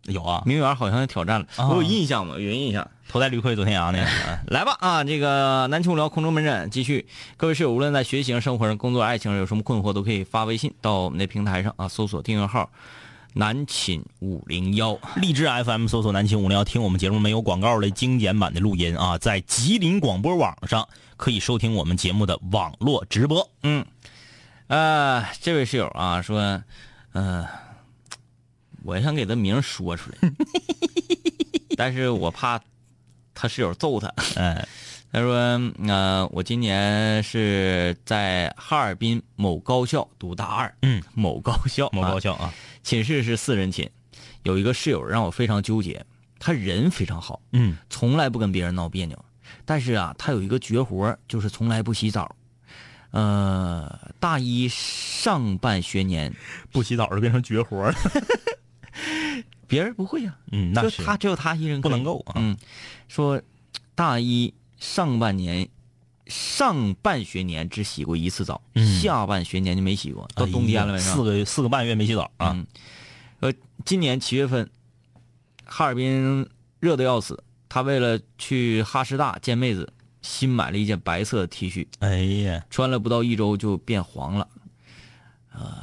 [0.04, 2.34] 有啊，名媛好像挑战了，我有印象吗？
[2.34, 2.88] 有印象。
[3.08, 4.06] 头戴绿盔走天涯那个，
[4.54, 5.02] 来吧啊！
[5.02, 7.08] 这个南青无聊空中门诊继续。
[7.36, 12.70] 各位室友，无论在学习、生活上、工作、爱情上有什么困惑，都可以发微信到我们的平台上啊，搜索订阅号
[13.34, 20.86] “南寝五零幺”，荔枝 FM 搜索“南寝五零幺”，听我们节目没有广告的精简版的录音啊，在吉林广播网上
[21.16, 23.50] 可以收听我们节目的网络直播。
[23.64, 23.84] 嗯，
[24.68, 26.62] 呃，这位室友啊说，
[27.12, 27.44] 嗯，
[28.82, 30.32] 我想给他名说出来，
[31.76, 32.60] 但是我怕。
[33.32, 34.68] 他室友揍他，嗯，
[35.10, 35.34] 他说
[35.88, 43.88] ：“呃，我今年是在哈尔滨某高校读大二，嗯，某高校，某高校啊，寝室是四人寝，
[44.42, 46.04] 有一个室友让我非常纠结，
[46.38, 49.24] 他人非常好，嗯，从来不跟别人闹别扭，
[49.64, 52.36] 但是啊，他有一个绝活，就是从来不洗澡，
[53.12, 56.30] 呃，大一上半学年
[56.72, 57.94] 不洗澡就变成绝活了。”
[59.66, 61.02] 别人不会呀，嗯，那是。
[61.04, 62.34] 他只有他一人不能够啊。
[62.36, 62.56] 嗯，
[63.08, 63.40] 说
[63.94, 65.68] 大一上半年
[66.26, 68.60] 上半学年只洗过一次澡，
[69.00, 72.66] 下半学年就没洗过，到冬天了，四个四个半月没洗澡啊。
[73.40, 73.52] 呃，
[73.84, 74.68] 今年七月份，
[75.64, 76.48] 哈尔滨
[76.78, 84.48] 热的要死，他为了去哈师大见妹子，新买了一件白色的 T 恤，哎呀，穿了不到一周就变黄了，
[85.52, 85.82] 呃，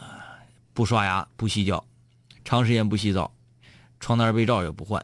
[0.73, 1.83] 不刷牙不洗脚，
[2.47, 3.33] 长时间不洗澡。
[3.99, 5.03] 床单被罩也不换，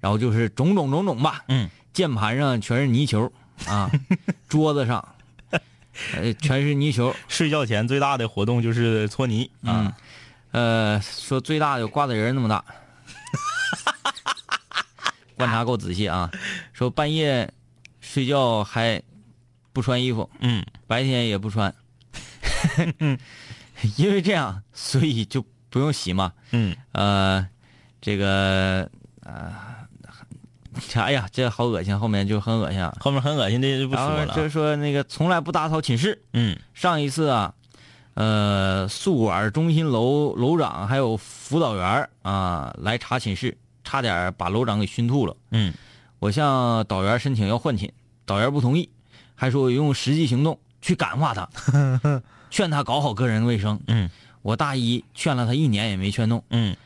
[0.00, 1.44] 然后就是种种种种吧。
[1.46, 3.30] 嗯，键盘上全是泥球
[3.68, 3.88] 啊，
[4.48, 5.14] 桌子上，
[6.16, 7.14] 呃，全是泥球。
[7.28, 9.96] 睡觉前最大的活动就是搓泥啊。
[10.50, 12.64] 呃，说最大的有瓜子仁那么大。
[15.36, 16.30] 观察够仔细啊。
[16.72, 17.52] 说半夜
[18.00, 19.00] 睡觉还
[19.72, 21.72] 不穿衣服，嗯，白天也不穿。
[23.96, 26.32] 因为这样，所以就不用洗嘛。
[26.52, 27.46] 嗯，呃。
[28.06, 28.86] 这个
[29.22, 29.88] 啊，
[30.96, 34.26] 哎呀，这好恶心，后面就很恶心啊，后面很恶心的就不说了。
[34.36, 36.22] 就是说那个从来不打扫寝室。
[36.34, 37.54] 嗯，上一次啊，
[38.12, 45.34] 呃，宿管中心楼楼长还有辅导员啊来查寝室，差点把楼长给熏吐了。
[45.52, 45.72] 嗯，
[46.18, 47.90] 我向导员申请要换寝，
[48.26, 48.90] 导员不同意，
[49.34, 51.48] 还说用实际行动去感化他，
[52.50, 53.80] 劝他搞好个人卫生。
[53.86, 54.10] 嗯，
[54.44, 56.44] 我大一劝了他一年也没劝动。
[56.50, 56.76] 嗯。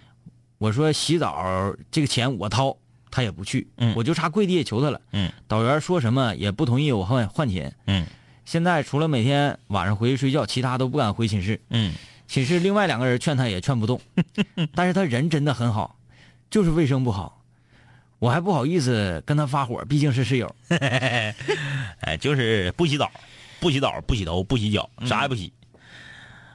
[0.59, 2.77] 我说洗澡这个钱我掏，
[3.13, 8.05] 他也不去，嗯，我就差跪地求他了，嗯，导员说什么也不同意我换换钱，嗯，
[8.45, 11.95] 现在除了每天晚上回去睡觉，其他都不敢回寝室，嗯，
[12.27, 14.01] 寝室另外两个人劝他也劝不动，
[14.75, 15.97] 但是他人真的很好，
[16.51, 17.45] 就是卫生不好，
[18.19, 20.53] 我还不好意思跟他发火，毕竟是室友，
[22.01, 23.09] 哎，就是不洗澡，
[23.61, 25.53] 不洗澡，不洗头，不洗脚，啥也不洗。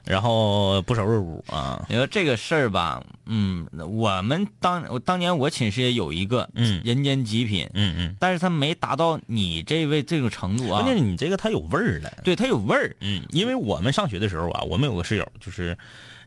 [0.06, 1.86] 然后不收拾屋啊！
[1.89, 10.82] 你说这个事儿吧，嗯，我们当我当年我寝室也有一个，嗯，人间极品，嗯嗯，但是他没达到你这位这种程度啊。
[10.82, 15.78] 关键是你这个他有味儿了，对他有味儿，嗯，因为我们上学的时候啊，我们有个室友就是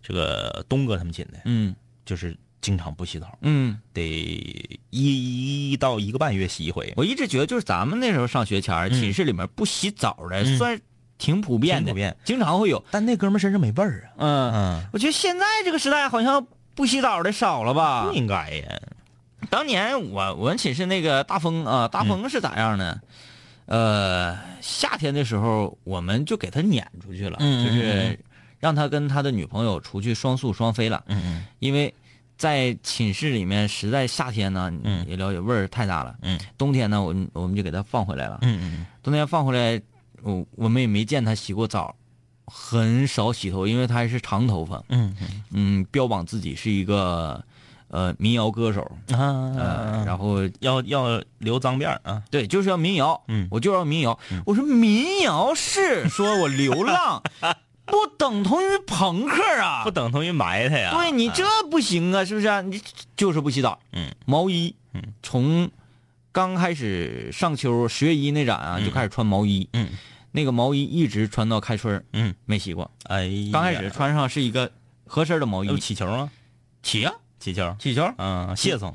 [0.02, 6.90] 这个东哥他们寝的，嗯，就是经常不洗澡，嗯，得一到一个半月洗一回。
[6.96, 10.80] 我一直觉得就是咱们那时候上学前寝室里面不洗澡的算。
[11.18, 14.18] 挺普遍的，普遍，经常会有，但那哥们身上没味儿啊。
[14.18, 18.06] 嗯嗯，我觉得现在这个时代好像不洗澡的少了吧？
[18.06, 18.80] 不应该呀。
[19.48, 23.00] 当年我我们寝室那个大风啊，大风是咋样呢？
[23.66, 28.18] 呃，夏天的时候我们就给他撵出去了，就是
[28.58, 31.02] 让他跟他的女朋友出去双宿双飞了。
[31.06, 31.92] 嗯嗯，因为
[32.36, 34.70] 在寝室里面，实在夏天呢，
[35.06, 36.14] 也了解味儿太大了。
[36.22, 38.38] 嗯，冬天呢，我我们就给他放回来了。
[38.42, 39.80] 嗯嗯，冬天放回来。
[40.22, 41.94] 我我们也没见他洗过澡，
[42.46, 44.82] 很少洗头，因为他还是长头发。
[44.88, 45.16] 嗯
[45.50, 47.44] 嗯，标榜自己是一个
[47.88, 53.20] 呃民谣歌手啊，然后要要留脏辫啊，对，就是要民谣。
[53.28, 54.18] 嗯，我就要民谣。
[54.44, 57.22] 我说民谣是说我流浪，
[57.86, 60.90] 不等同于朋克啊，不等同于埋汰呀。
[60.92, 62.62] 对你这不行啊，是不是？
[62.62, 62.80] 你
[63.16, 63.78] 就是不洗澡。
[63.92, 65.70] 嗯，毛衣，嗯，从
[66.36, 69.66] 刚开始上秋十月一那展啊，就开始穿毛衣。
[69.72, 69.88] 嗯。
[70.32, 72.90] 那个毛衣一直穿到开春嗯，没洗过。
[73.04, 74.70] 哎，刚开始穿上是一个
[75.06, 75.68] 合身的毛衣。
[75.68, 76.30] 有起球吗？
[76.82, 78.06] 起呀，起球，起球。
[78.18, 78.94] 嗯，谢总，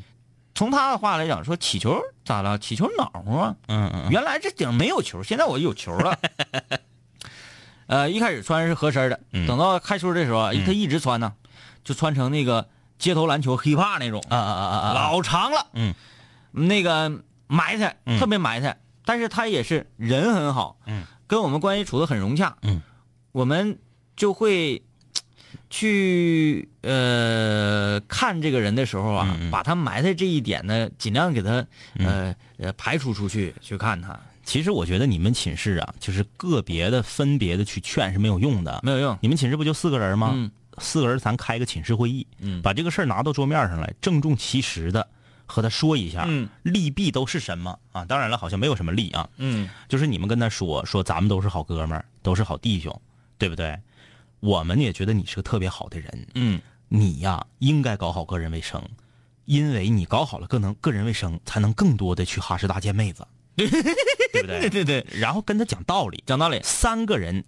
[0.54, 2.60] 从他的话来讲，说起球咋了？
[2.60, 3.56] 起球暖和啊。
[3.69, 4.12] 嗯嗯。
[4.12, 6.15] 原来这顶没有球，现在我有球了。
[7.89, 11.34] 呃，一开始穿是合身的，等到开春的时候啊，他一直穿呢，
[11.84, 14.93] 就穿成那个街头篮球 hiphop 那种，啊啊啊啊啊！
[14.93, 15.95] 老长了，嗯，
[16.51, 17.12] 那个
[17.52, 18.18] 埋汰，嗯。
[18.18, 22.82] 特别埋汰，但是他也是人很好，嗯，跟我们关系处的很融洽，嗯，
[23.34, 23.78] 我们
[24.16, 24.82] 就会
[25.70, 31.66] 去呃看这个人的时候啊，把他埋汰这一点呢，尽量给他
[31.98, 38.80] 呃呃排除出去去看他，其实我觉得你们寝室啊，就是个别的、分别的去劝是没有用的。
[38.84, 40.32] 没有用，你们寝室不就四个人吗？
[40.34, 40.50] 嗯。
[40.78, 42.62] 四个人咱开个寝室会议，嗯。
[42.62, 45.06] 把这个事儿拿到桌面上来，郑重其事的
[45.52, 46.48] 和他说一下，嗯。
[46.64, 47.78] 利弊都是什么？
[47.92, 48.06] 啊？
[48.06, 49.70] 当然了，好像没有什么利啊，嗯。
[49.90, 53.02] 就是你们跟他说说咱们都是好哥们儿，都是好弟兄，
[53.38, 53.78] 对不对？
[54.40, 56.62] 我们也觉得你是个特别好的人，嗯。
[56.88, 58.82] 你呀应该搞好个人卫生，
[59.46, 64.60] 因为你搞好了个能个人卫生，才能更多的去哈市大见妹子， 对不对？
[64.62, 67.46] 对对对，然后跟他讲道理，讲道理，三个人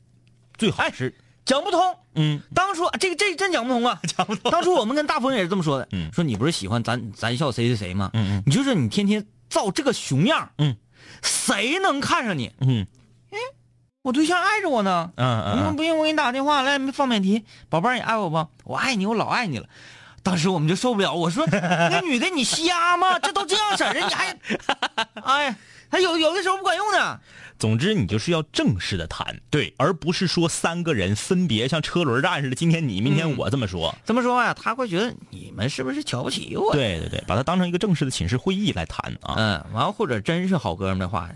[0.58, 1.14] 最好是
[1.46, 1.98] 讲不通。
[2.16, 4.52] 嗯当初这个这真讲不通啊， 讲不通。
[4.52, 8.10] 当初我们跟大风也是这么说的，嗯说你不是喜欢咱咱校谁谁谁吗？
[8.14, 10.76] 嗯嗯你就是你天天造这个熊样，嗯，
[11.22, 12.52] 谁能看上你？
[12.60, 12.86] 嗯
[13.32, 13.38] 哎
[14.04, 15.12] 我对象爱着我呢。
[15.16, 18.46] 嗯嗯你们不行，我给你打个电话来放免提，宝贝儿，你爱我不？
[18.66, 19.68] 我爱你，我老爱你了。
[20.22, 23.18] 当时我们就受不了，我说那女的你瞎吗？
[23.20, 24.38] 这都这样式儿了，你还，
[25.24, 25.56] 哎呀，
[25.90, 27.20] 还有有的时候不管用呢。
[27.64, 33.96] 总之，你就是要正式的谈，对，而不是说三个人分别像车轮战似的，今天你，明天我这么说。
[34.04, 34.54] 这么说呀？
[34.54, 39.36] 他会觉得你们是不是瞧不起我？，对对对，把它当成一个正式的寝室会议来谈啊。
[39.38, 41.30] 嗯，完了或者真是好哥们的话，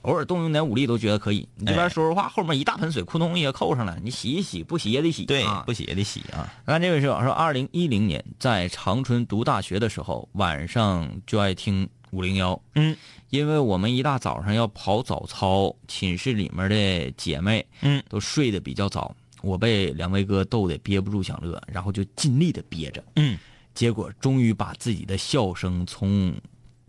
[0.00, 1.46] 偶尔动用点武力都觉得可以。
[1.54, 5.26] 你这边哎说说话，后面一大盆水扑通也扣上了，你洗一洗，不洗也得洗。
[5.26, 6.50] 对啊，不洗也得洗啊。
[6.64, 12.58] 看这位室友说，二零一零年在长春读大学的时候，晚上就爱听五零幺。
[12.74, 12.96] 嗯，
[13.30, 23.38] 因为我们一大早上要跑早操，寝室里面的姐妹嗯都睡得比较早，我被两位哥逗得憋不住想乐，然后就尽力的憋着，嗯，
[23.74, 26.32] 结果终于把自己的笑声从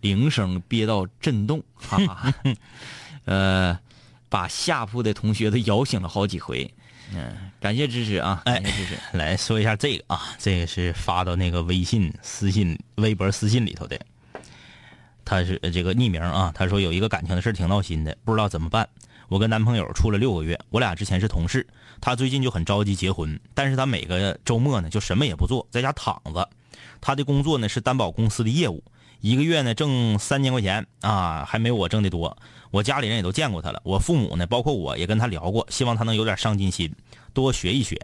[0.01, 2.33] 铃声憋到震动，哈哈，
[3.25, 3.79] 呃，
[4.29, 6.71] 把下铺的同学都摇醒了好几回。
[7.13, 9.17] 嗯，感谢支持啊，哎感谢支持。
[9.17, 13.99] 来说一下这个啊，这个是发到那个微信私信、微博私信里头的。
[15.25, 18.87] 他是这个匿名啊，他说有一个感情的事挺闹心的，不知道怎么办。
[19.27, 21.65] 我跟男朋友处了六个月，我俩之前是同事，
[21.99, 26.47] 他最近就很着急结婚，但是他每个周末呢就什么也不做，在家躺着。
[27.01, 28.83] 他的工作呢是担保公司的业务，
[29.21, 32.37] 一个月呢挣三千块钱啊，还没有我挣的多。
[32.69, 36.93] 我家里人也都见过他了，我父母呢，包括我也跟他聊过，希望他能有点上进心，
[37.33, 37.99] 多学一学。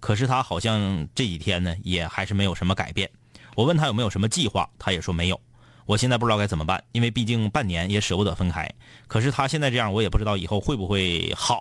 [0.00, 3.08] 可是他好像这几天呢，也还是没有什么改变。
[3.54, 5.40] 我问他有没有什么计划，他也说没有。
[5.86, 8.68] 我现在不知道该怎么办，因为毕竟半年也舍不得分开。
[9.06, 11.60] 可是他现在这样，我也不知道以后会不会好，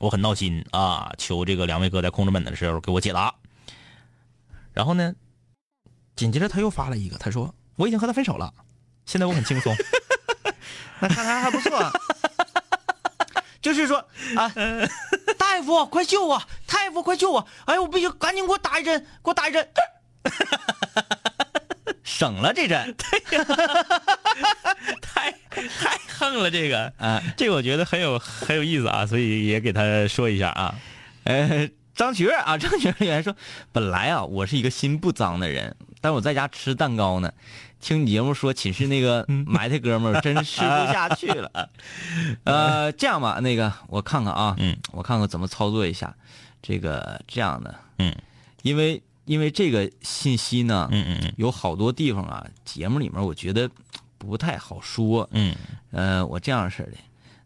[0.00, 1.12] 我很闹心啊！
[1.18, 3.34] 求这个两位哥在控制本的时候给我解答。
[4.72, 5.14] 然后呢，
[6.16, 8.52] 紧接着他又发了一个，他说我已经和他分手了，
[9.04, 9.74] 现在我很轻松。
[11.00, 11.78] 那看来还不错。
[13.60, 13.98] 就是说
[14.36, 14.50] 啊，
[15.36, 16.40] 大夫快救我！
[16.66, 17.46] 大夫快救我！
[17.66, 19.68] 哎呦，我必须赶紧给我打一针，给我打一针。
[22.08, 22.94] 省了这针，
[25.02, 30.74] 太太横了，这个啊，这个我觉得很有很有意思啊，所以也给他说一下啊。
[31.24, 33.36] 呃，张学啊，张学留言说，
[33.72, 37.30] 本来啊，我是一个心不脏的人，但我在家吃蛋糕呢，
[37.78, 41.68] 听你节目说寝室那个埋汰哥们儿，真是吃不下去了。
[42.44, 46.14] 呃，这样吧，那个我看看啊，嗯，我看看怎么操作一下，
[46.62, 48.16] 这个这样的，嗯，
[48.62, 53.70] 因为因为这个信息呢，嗯嗯嗯有好多地方啊，节目里面我觉得
[54.16, 55.54] 不太好说，嗯
[55.90, 56.92] 呃，我这样式的，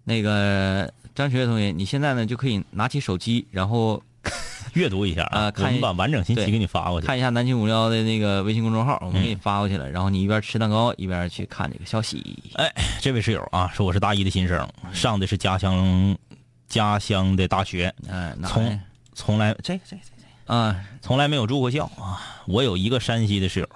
[0.05, 4.01] 那个张学同学，你现在呢就可以拿起手机，然后
[4.75, 7.07] 阅读一下啊看一我们把完整信息给你发过去。
[7.07, 12.43] 看一下南京五幺的那个微信公众号，我们给你发过去了，然后你一边吃蛋糕一边去看这个消息。
[12.55, 16.17] 哎，这位室友啊，说我是大一的新生，上的是家乡
[16.69, 18.81] 家乡的大学，嗯，哪从来
[19.15, 20.22] 从来这这这
[20.53, 22.21] 啊，从来没有住过校啊。
[22.47, 23.69] 我有一个山西的室友，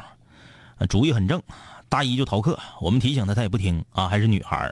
[0.76, 1.42] 呃主意很正，
[1.88, 4.70] 大一就逃课，我们提醒他他也不听啊，还是女孩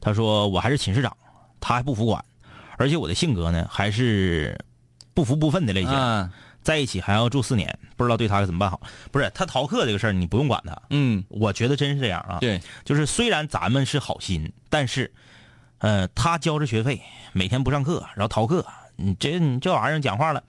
[0.00, 1.16] 他说我还是寝室长，
[1.60, 2.24] 他还不服管，
[2.76, 4.58] 而且我的性格呢还是
[5.14, 5.92] 不服不忿的类型。
[5.92, 6.28] 啊，
[6.60, 8.80] 在一起还要住四年，不知道对他该怎么办好。
[9.12, 10.76] 不是他逃课这个事儿，你不用管他。
[10.90, 12.38] 嗯，我觉得真是这样啊。
[12.40, 15.12] 对，就是虽然咱们是好心，但是，
[15.78, 17.00] 呃，他交着学费，
[17.32, 20.42] 每天不上课，然后逃课，你这你这玩意儿讲话了，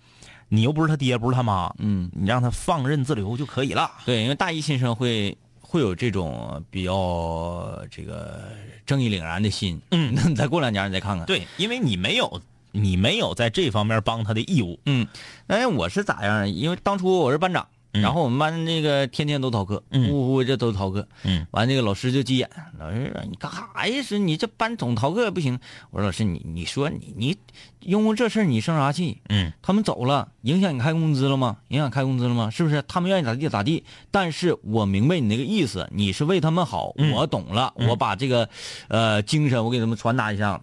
[0.55, 3.91] 你又不是他爹，不是他妈，嗯，你让他放任自流就可以了。
[4.05, 8.41] 对，因为大一新生会会有这种比较这个
[8.85, 9.81] 正义凛然的心。
[9.91, 12.41] 嗯那你再过两年你再看看。，对，因为你没有
[12.71, 14.79] 你没有在这方面帮他的义务。
[14.85, 15.07] 嗯，
[15.47, 16.49] 那我是咋样？
[16.49, 17.67] 因为当初我是班长，
[18.01, 21.07] 然后我们班那个天天都逃课，嗯呼呼这都逃课。
[21.23, 24.01] 嗯，完那个老师就急眼，老师说你干啥呀？
[24.01, 25.59] 是你这班总逃课也不行。
[25.91, 27.37] 我说老师你你说你你
[27.79, 29.21] 因为这事儿你生啥气？
[29.29, 31.57] 嗯，他们走了，影响你开工资了吗？
[31.69, 32.49] 影响开工资了吗？
[32.49, 32.83] 是不是？
[32.87, 33.83] 他们愿意咋地咋地。
[34.11, 38.49] 但是我明白你那个意思，你是为他们好，嗯我懂了，我把这个
[38.87, 40.61] 呃精神我给他们传达一下。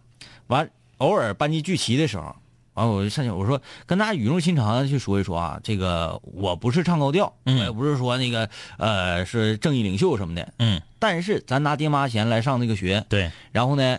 [0.48, 0.68] 完，
[0.98, 2.36] 偶尔班级聚齐的时候，
[2.74, 8.48] 完我就上去我说跟大家语重心长的去说一说啊，这个我不是唱高调，嗯我也不是说那个
[8.78, 13.98] 呃是正义领袖什么的，嗯，但是咱拿爹妈钱来上这个学，对，然后呢，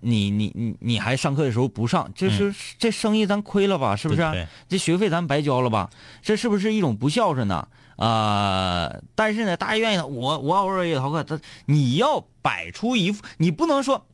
[0.00, 3.96] 你你你你还上课的时候不上，这是、这生意咱亏了吧？
[3.96, 5.88] 是不是、啊对对这学费咱白交了吧？
[6.22, 7.68] 这是不是一种不孝顺呢？
[7.96, 14.13] 啊、但是呢，大家愿意我我偶尔也逃课，他你要摆出一副，你不能说，哎，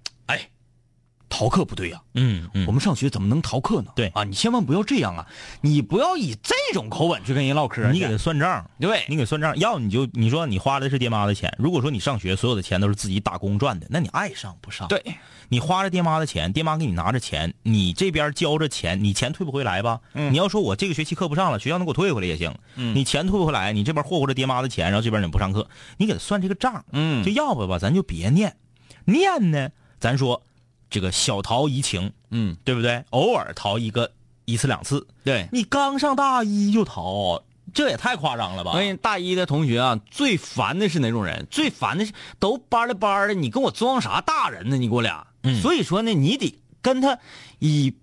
[1.31, 3.93] 逃课不对呀、嗯嗯，我们上学怎么能逃课呢？
[3.95, 5.27] 对啊，你千万不要这样啊！
[5.63, 14.89] 你不要以这种口吻去跟人唠嗑，你给他算账，对你给算账，要你就你说你花的是爹妈的钱，如果说你上学所有的钱都是自己打工赚的，那你爱上不上？
[14.89, 15.03] 对，
[15.49, 20.01] 你花着爹妈的钱，爹妈给你拿着钱，你这边交着钱，你钱退不回来吧？
[20.15, 22.53] 嗯你要说我这个学期课不上了，学校能给我退回来也行。
[22.75, 26.85] 嗯你钱退不回来，你这边霍霍着爹妈的钱，然后这边你不上课，你给他算这个账。
[26.93, 28.57] 嗯就要不吧，咱就别念，
[29.05, 29.71] 念呢，
[30.01, 30.43] 咱说
[30.91, 33.05] 这个小逃怡情，嗯，对不对？
[33.11, 34.11] 偶尔逃一个
[34.45, 35.49] 一次两次，对。
[35.53, 38.79] 你刚上大一就逃，这也太夸张了吧我？
[38.79, 41.47] 跟大一的同学啊，最烦的是哪种人？
[41.51, 44.77] 最烦的是都班里班的，你跟我装啥大人呢？
[44.77, 45.27] 你给我俩。
[45.43, 47.19] 嗯所以说呢，你得跟他
[47.61, 47.95] 以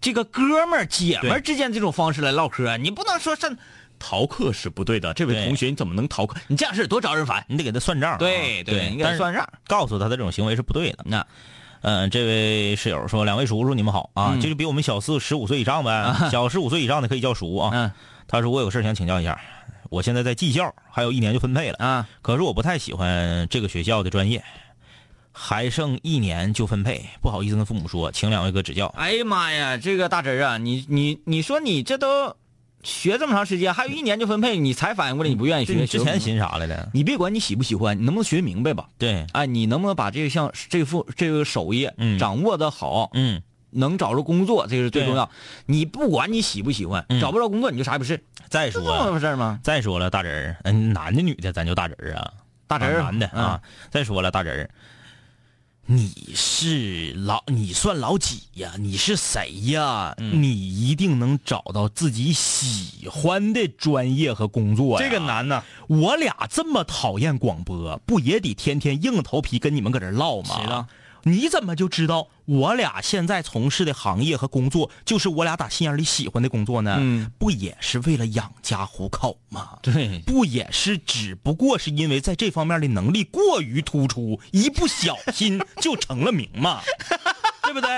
[0.00, 3.56] 这个哥们儿姐们儿之间这种方式来唠嗑，你不能说上
[3.98, 5.12] 逃课是不对的。
[5.12, 6.36] 这位同学，你怎么能逃课？
[6.46, 7.44] 你这样式多招人烦。
[7.48, 9.46] 你得给他算账啊、对对，你给他算账。
[9.66, 10.98] 告诉他的这种行为是不对的。
[11.04, 11.26] 那
[11.82, 17.70] 嗯，这位室友说：“两位叔叔，你们好啊，就比我们小四十五岁以上呗， 小十五岁以上的可以叫叔啊。
[17.72, 17.90] 嗯
[18.28, 19.40] 他说：“我有事想请教一下，
[19.88, 24.42] 我现在在技校，还有一年就分配了，啊，可是我不太喜欢这个学校的专业，
[25.30, 28.86] 还剩一年就分配，不好意思跟父母说，请两位哥指教。
[28.96, 32.34] 哎呀妈呀，这个大侄儿啊，你你你说你这都
[32.86, 35.74] 学这么长时间，还有一年就分配，你才反应过来你不愿意学。
[35.74, 36.88] 你之前寻啥来的？
[36.94, 38.88] 你别管你喜不喜欢，你能不能学明白吧？
[38.96, 45.28] 对，哎，你能不能把这个像这副这个手艺嗯掌握的好，嗯，能找着工作，这个是最重要。
[45.66, 49.58] 你不管你喜不喜欢，嗯找不着工作你就啥也不是，再说这么说回事吗？
[49.64, 52.32] 再说了，大侄儿，嗯，男的女的咱就大侄儿啊，
[52.68, 53.60] 大侄儿啊男的啊。
[53.90, 54.70] 再说了，大侄儿，
[55.88, 58.72] 你是老，你算老几呀？
[58.76, 60.12] 你是谁呀？
[60.18, 65.18] 嗯你一定能找到自己喜欢的专业和工作呀。
[65.20, 70.88] 难呢，我俩这么讨厌广播，不也得天天硬着头皮跟你们搁这唠吗？
[71.22, 76.96] 你怎么就知道我俩现在从事的行业和工作就是我俩打心眼里喜欢的工作呢？
[76.98, 79.78] 嗯，不也是为了养家糊口吗？
[79.82, 86.80] 对，不也是只不过是因为在这方面的能力过于突出，一不小心就成了名嘛，
[87.64, 87.88] 对不对？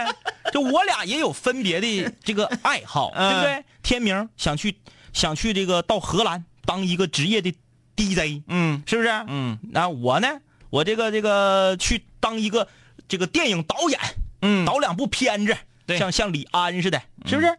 [0.52, 3.64] 就我俩也有分别的这个爱好，对不对？
[3.82, 4.78] 天明想去
[5.12, 7.54] 想去这个到荷兰当一个职业的
[7.94, 9.08] DJ，嗯是不是？
[9.26, 10.28] 嗯那我呢，
[10.70, 12.66] 我这个这个去当一个
[13.08, 14.00] 这个电影导演，
[14.42, 17.58] 嗯导两部片子，对像像李安似的，是不是？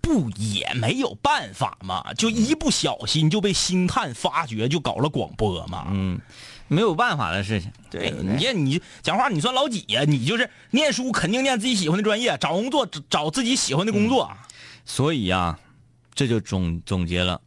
[0.00, 5.88] 不也没有办法嘛，就一不小心就被星探发掘，就搞了广播嘛。
[5.90, 6.18] 嗯，
[6.68, 7.70] 没有办法的事情。
[7.90, 10.04] 对，你这你讲话，你算老几呀？
[10.06, 14.30] 你就是念书肯定念自己喜欢的专业，找工作找找自己喜欢的工作。
[14.86, 15.58] 所以呀、
[16.14, 17.42] 这就总总结了，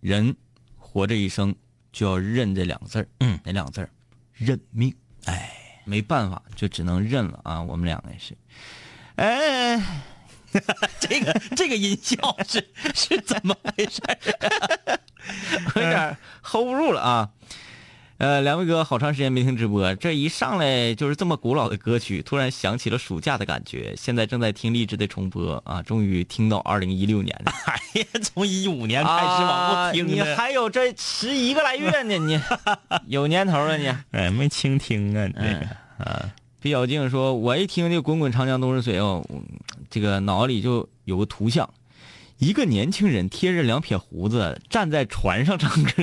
[0.00, 0.36] 人
[0.78, 1.52] 活这一生
[1.92, 3.90] 就要认这两个字儿嗯，哪两个字儿？
[4.32, 4.94] 认命。
[5.24, 7.62] 哎，没办法，就只能认了啊。
[7.62, 8.36] 我们两个也是。
[9.14, 9.82] 哎，
[11.00, 14.02] 这个这个音效是是怎么回事？
[15.74, 17.30] 我有点 hold 不住了啊。
[18.18, 23.94] 呃，两位哥，好长时间没听直播，这一上来就是这么古老的歌曲，突然想起了暑假的感觉。
[23.96, 27.52] 现在正在听励志的重播啊，终于听到二零一六年了。
[27.66, 32.40] 哎呀，从一五年开始往后听啊你， 还有这十一个来月呢，你
[33.08, 33.92] 有年头了你。
[34.12, 35.66] 哎，没倾听啊，你这个。
[35.98, 39.24] 嗯毕小静说：“我一听这‘滚滚长江东逝水’哦，
[39.88, 41.68] 这个脑子里就有个图像，
[42.38, 46.02] 一个年轻人贴着两撇胡子站在船上唱歌，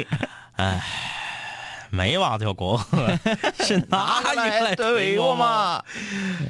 [1.94, 3.08] 没挖条国河，
[3.64, 5.36] 是哪里来对过？
[5.36, 5.84] 吗？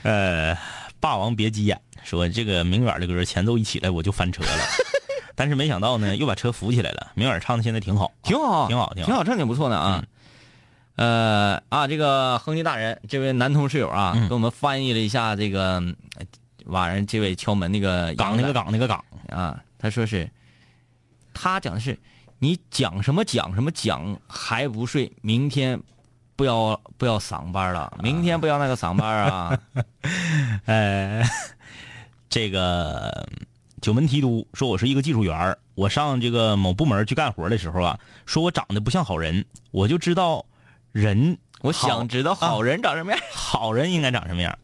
[0.04, 0.58] 呃，
[1.02, 4.50] 霸王别姬眼说这个明远的歌前奏一起来我就翻车了，
[5.36, 7.12] 但是没想到呢又把车扶起来了。
[7.14, 9.08] 明远唱的现在挺好，挺好，挺好，挺好。
[9.08, 10.02] 挺好，这挺不错的啊。
[10.96, 15.84] 呃啊，这个亨利大人，这位男同室友啊，嗯给我们翻译了一下这个
[16.18, 16.26] 呃
[16.68, 20.30] 晚上这位敲门那个港那个港那个港，啊，他说是，
[21.34, 22.00] 他讲的是
[22.44, 25.82] 你讲什么讲什么讲还不睡，明天
[26.36, 29.58] 不要不要上班了，明天不要那个上班啊。
[30.66, 31.24] 呃，
[32.28, 33.26] 这个
[33.82, 40.46] 九门提督说我是一个技术员儿我上这个某部门去干活的时候啊，说我长得不像好人，我就知道
[40.92, 43.22] 人我想知道好人长什么样。
[43.32, 44.60] 好人应该长什么样。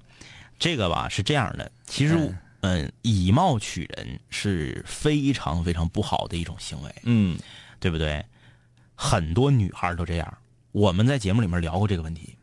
[0.59, 7.39] 这个吧是这样的，其实嗯，以貌取人是非常非常不好的一种行为，嗯
[7.79, 8.23] 对不对？
[8.95, 10.37] 很多女孩都这样。
[10.71, 12.37] 我们在节目里面聊过这个问题。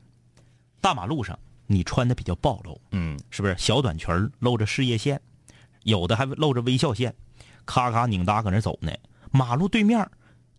[0.80, 3.55] 大马路上你穿的比较暴露，嗯是不是？
[3.59, 5.20] 小短裙儿露着事业线，
[5.82, 7.14] 有的还露着微笑线，
[7.64, 8.93] 咔咔拧搭搁那走呢。
[9.30, 10.09] 马路对面，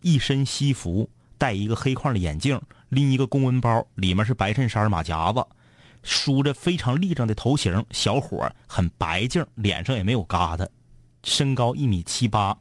[0.00, 2.60] 一身西服，戴一个黑框的眼镜，
[2.90, 5.44] 拎一个公文包，里面是白衬衫马夹子，
[6.02, 10.68] 梳着非常立正的头型，小伙很白净，脸上也没有疙瘩，
[11.24, 12.56] 身高一米七八，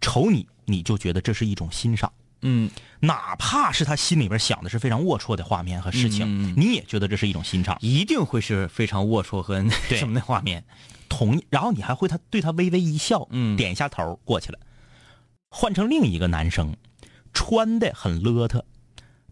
[0.00, 2.12] 瞅你你就觉得这是一种欣赏。
[2.42, 7.76] 嗯哪怕是他心里边想的是非常龌龊的画面和事情，嗯嗯你也觉得这是一种欣赏。
[7.80, 10.64] 一定会是非常龌龊和那什么的画面。
[11.08, 14.58] 同意，然后你还会他对他微微一笑，嗯点一下头过去了。
[15.50, 16.76] 换成另一个男生，
[17.32, 18.62] 穿的很邋遢，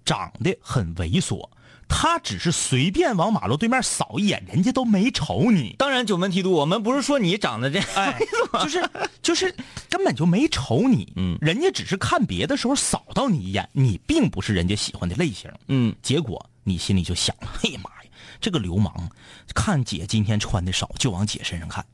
[0.05, 1.49] 长得很猥琐，
[1.89, 8.19] 他只是随便往马路对面扫一眼，人家都没瞅你，当然，九门提督，我们不是说你长得这样，哎，
[8.63, 8.91] 就是
[9.23, 9.55] 就是
[9.89, 11.37] 根本就没瞅你，嗯。
[11.41, 15.95] 人家只是看别的时候扫到你一眼，你并不是人家喜欢的类型，嗯。
[16.03, 18.11] 结果你心里就想了，哎呀妈呀，
[18.41, 18.93] 这个流氓，
[19.55, 21.85] 看姐今天穿的少，就往姐身上看，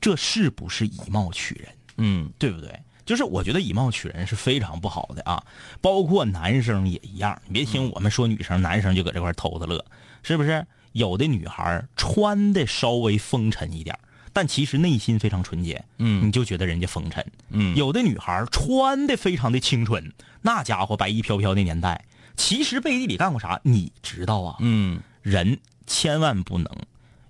[0.00, 1.68] 这是不是以貌取人？
[1.96, 2.30] 嗯。
[2.38, 2.70] 对不对？
[3.04, 5.42] 就是我觉得以貌取人是非常不好的啊，
[5.80, 7.40] 包括男生也一样。
[7.46, 9.84] 你别听我们说女生，男生就搁这块偷着乐，
[10.22, 10.66] 是不是？
[10.92, 13.98] 有的女孩穿的稍微风尘一点，
[14.32, 17.26] 但其实内心非常纯洁，嗯你就觉得人家风尘。
[17.50, 22.04] 嗯有的女孩穿的非常的清纯，那家伙白衣飘飘的年代，
[22.36, 24.56] 其实背地里干过啥你知道啊？
[24.60, 26.68] 嗯人千万不能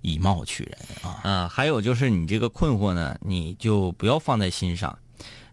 [0.01, 1.19] 以貌取人啊！
[1.23, 4.95] 啊，还有就是你这个困惑呢，你就不要放在心上。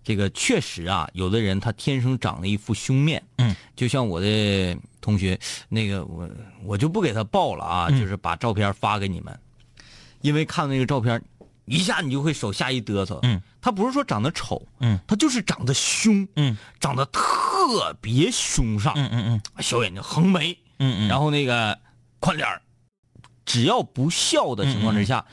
[0.05, 5.39] 这个确实啊，有的人他天生长了一副凶面，嗯，就像我的同学，
[5.69, 6.29] 那个我
[6.65, 8.01] 我就不给他报了啊，嗯。
[8.01, 9.39] 就是把照片发给你们，
[10.21, 11.23] 因为看那个照片，
[11.67, 19.25] 一下你就会手下一嘚瑟，嗯，他不是说长得丑，嗯，他就是长得凶，嗯，长得特别凶上，嗯嗯
[19.57, 19.63] 嗯。
[19.63, 21.79] 小眼睛横眉，嗯嗯，然后那个
[22.19, 22.61] 宽脸儿，
[23.45, 25.25] 只要不笑的情况之下，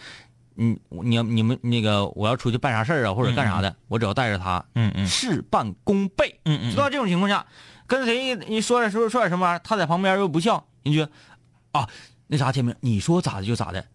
[0.59, 6.39] 要你你们那个我要出去办啥事儿啊，或者干啥的，我只要带着他，嗯嗯事半功倍。
[6.45, 7.45] 嗯嗯知道这种情况下，
[7.87, 11.11] 跟谁一一说点说说点什么玩意儿，他在旁边又不笑，你觉得
[11.71, 11.87] 啊，
[12.27, 13.85] 那啥天明，你说咋的就咋的，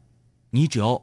[0.50, 1.02] 你只要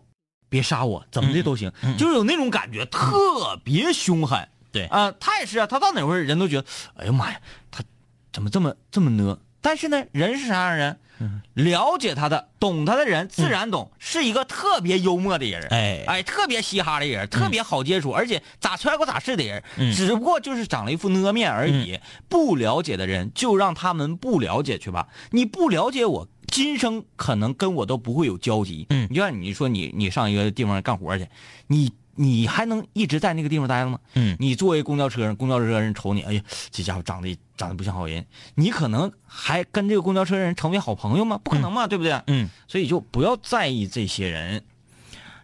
[0.49, 4.47] 别杀我，怎么的都行，嗯就是有那种感觉，特别凶狠。
[4.71, 7.39] 对啊、他也是啊，他到哪会儿人都觉得，哎呀妈呀，
[7.69, 7.83] 他
[8.31, 9.37] 怎么这么这么呢？
[9.59, 10.97] 但是呢，人是啥样人？
[11.21, 11.41] 嗯。
[11.53, 16.03] 了解他的、懂他的人自然懂，是一个特别幽默的人，哎。
[16.07, 19.93] 哎，特别嘻哈的人，特别好接触，而且咋揣过咋是的人，嗯。
[19.93, 21.99] 只不过就是长了一副呢面而已。
[22.27, 26.27] 不了解的人就让他们不了解去吧，你不了解我。
[26.47, 28.85] 今生可能跟我都不会有交集。
[28.89, 29.07] 嗯。
[29.09, 31.27] 你就像你说你你上一个地方干活去，
[31.67, 33.99] 你你还能一直在那个地方待着吗？
[34.15, 41.39] 嗯你坐一公交车上，公交车人瞅你，哎呀，这家伙长得长得不像好人，你可能还跟这个公交车人成为好朋友吗？
[41.43, 42.21] 不可能嘛，对不对？
[42.27, 44.63] 嗯，所以就不要在意这些人。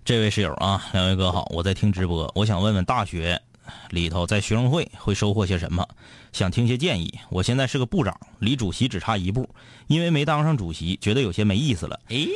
[0.05, 3.41] 这位室友啊，两位哥好，我在听直播，我想问问大学
[3.89, 5.85] 里头在学生会会收获些什么？
[6.31, 7.19] 想听些建议。
[7.29, 9.49] 我现在是个部长，离主席只差一步，
[9.87, 11.99] 因为没当上主席，觉得有些没意思了。
[12.09, 12.27] 诶，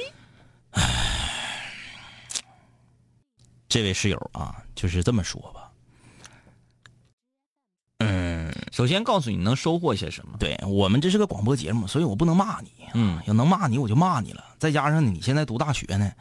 [3.71, 5.71] 这位室友啊，就是这么说吧。
[7.99, 10.37] 嗯，首先告诉你能收获些什么。
[10.37, 12.69] 对我们这是个广播节目，所以我不能骂你。
[12.93, 14.43] 嗯，要能骂你我就骂你了。
[14.59, 16.11] 再加上你现在读大学呢，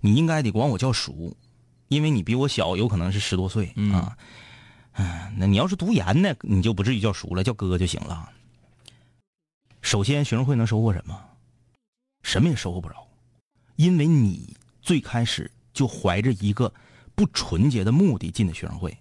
[0.00, 1.36] 你应该得管我叫叔，
[1.88, 4.16] 因为你比我小，有可能是十多岁、嗯啊。
[4.94, 8.30] 嗯，那你要是读研呢，你就不至于叫叔了，叫哥就行了。
[9.82, 11.22] 首先，学生会能收获什么？
[12.22, 13.06] 什么也收获不着，
[13.76, 16.72] 因为你最开始就怀着一个
[17.14, 18.96] 不纯洁的目的进的学生会。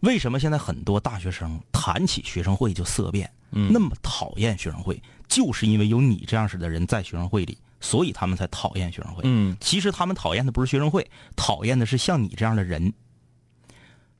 [0.00, 3.30] 为什么现在很多大学生谈起学生会就色变？
[3.52, 9.22] 嗯那么讨厌学生会，就是因为有你这样式的人在学生会里，所以他们才讨厌学生会。
[9.26, 12.92] 嗯其实他们讨厌的不是学生会，讨厌的是像你这样的人。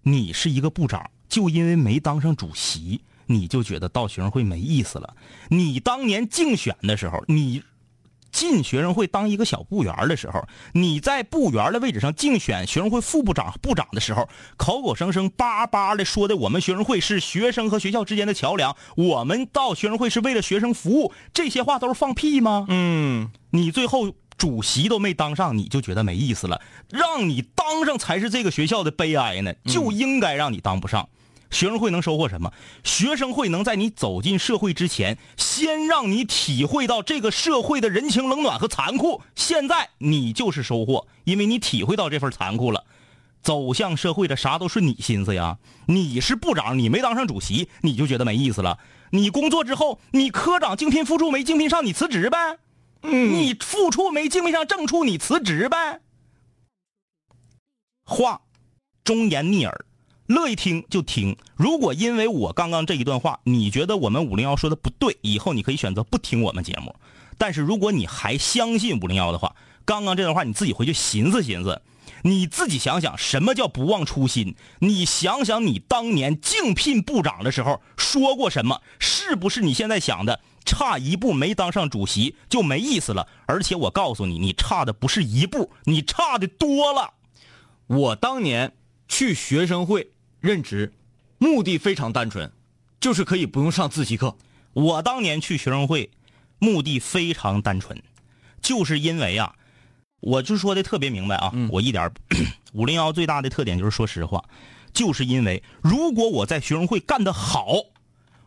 [0.03, 5.17] 你是一个部长，就因为没当上主席，你就觉得到学生会没意思了。
[5.49, 7.63] 你当年竞选的时候，你
[8.33, 22.67] 进学生会当一个小部员的时候，你在部员的位置上竞选学生会副部长、部长的时候，口口声声、叭叭的说的我们学生会是学生和学校之间的桥梁，我们到学生会是为了学生服务，这些话都是放屁吗？
[22.69, 31.09] 嗯，你最后主席都没当上，你就觉得没意思了，让你当上才是这个学校的悲哀呢，就应该让你当不上。
[31.53, 32.53] 学生会能收获什么？
[32.83, 39.21] 学生会能在你走进社会之前，先让你体会到这个社会的人情冷暖和残酷。
[39.37, 42.85] 现在你就是收获，因为你体会到这份残酷了。
[43.43, 45.59] 走向社会的啥都是你心思呀！
[45.87, 48.79] 你是部长，你没当上主席，你就觉得没意思了。
[49.11, 52.59] 你工作之后，你科长竞聘副处没竞聘上，你辞职呗。
[53.03, 56.01] 嗯，你副处没竞聘上正处，你辞职呗。
[58.05, 58.41] 话，
[59.03, 59.85] 忠言逆耳。
[60.33, 61.37] 乐意听就听。
[61.57, 66.95] 如果因为我刚刚这一段话，你觉得我们五零幺说的不对，以后你可以选择不听我们节目。
[67.39, 71.83] 但是如果你还相信五零幺的话，刚刚这段话你自己回去寻思寻思，
[72.23, 74.55] 你自己想想什么叫不忘初心。
[74.79, 78.81] 你想想你当年竞聘部长的时候说过什么？
[79.01, 83.27] 是不是你现在想的差一步没当上主席就没意思了？
[83.47, 87.15] 而且我告诉你，你差的不是一步，你差的多了。
[87.89, 88.73] 我当年
[89.09, 90.12] 去学生会。
[90.43, 90.93] 任职，
[91.39, 92.51] 目的非常单纯，
[92.99, 94.37] 就是可以不用上自习课。
[94.73, 96.11] 我当年去学生会，
[96.59, 98.03] 目的非常单纯，
[98.61, 99.55] 就是因为啊，
[100.19, 102.11] 我就说的特别明白啊，我一点
[102.75, 104.45] 五零幺最大的特点就是说实话，
[104.93, 107.77] 就是因为如果我在学生会干得好，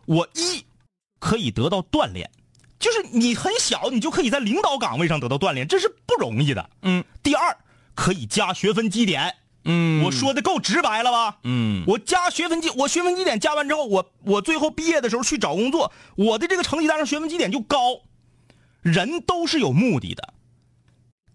[0.05, 0.65] 我一
[1.19, 2.29] 可以得到锻炼，
[2.77, 6.69] 就是你很小，你就可以在领导岗位上得到锻炼，这是不容易的。
[6.81, 7.01] 嗯。
[7.23, 7.57] 第二，
[7.93, 9.33] 可以加学分积点。
[9.65, 11.37] 嗯，我说的够直白了吧？
[11.43, 17.77] 嗯，我加学分绩，我学分绩点加完之后，我我最后毕业的时候去找工作，我的这个成绩单上学分绩点就高。
[18.81, 20.35] 人都是有目的的，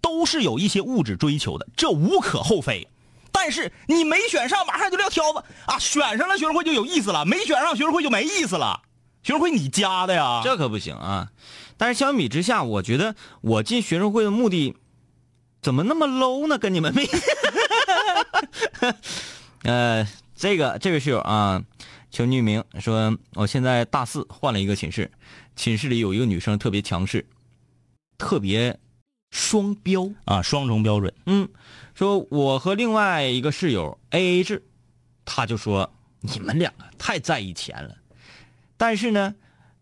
[0.01, 2.87] 都是有一些物质追求的，这无可厚非。
[3.33, 5.79] 但是你没选上，马上就撂挑子啊！
[5.79, 8.83] 选上了学生会就有意思了，没选上学生会就没意思了。
[9.23, 10.41] 学生会你加的呀？
[10.45, 11.31] 这可不行啊！
[11.77, 14.77] 但是相比之下，我觉得我进学生会的目的
[15.61, 16.57] 怎么那么 low 呢？
[16.57, 17.09] 跟你们比。
[19.65, 21.63] 呃，这个这位室友啊，
[22.11, 25.11] 求匿名说，我现在大四，换了一个寝室，
[25.57, 27.27] 寝室里有一个女生特别强势，
[28.17, 28.79] 特别
[29.31, 31.13] 双标啊，双重标准。
[31.27, 31.49] 嗯，
[31.95, 34.63] 说我和另外一个室友 A A 制，
[35.25, 37.97] 他就说你们两个太在意钱了，
[38.77, 39.35] 但是呢，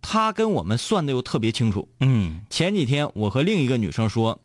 [0.02, 1.88] 他跟我们算的又特别清楚。
[2.00, 4.40] 嗯，前几天我和另一个女生说。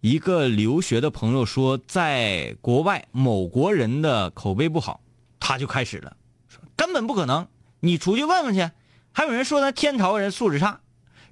[0.00, 5.02] 一个留学的朋友说，在国外某国人的口碑不好，
[5.38, 6.16] 他就开始了，
[6.48, 7.46] 说根本不可能，
[7.80, 8.70] 你出去问问去。
[9.12, 10.80] 还有人说那天朝人素质差，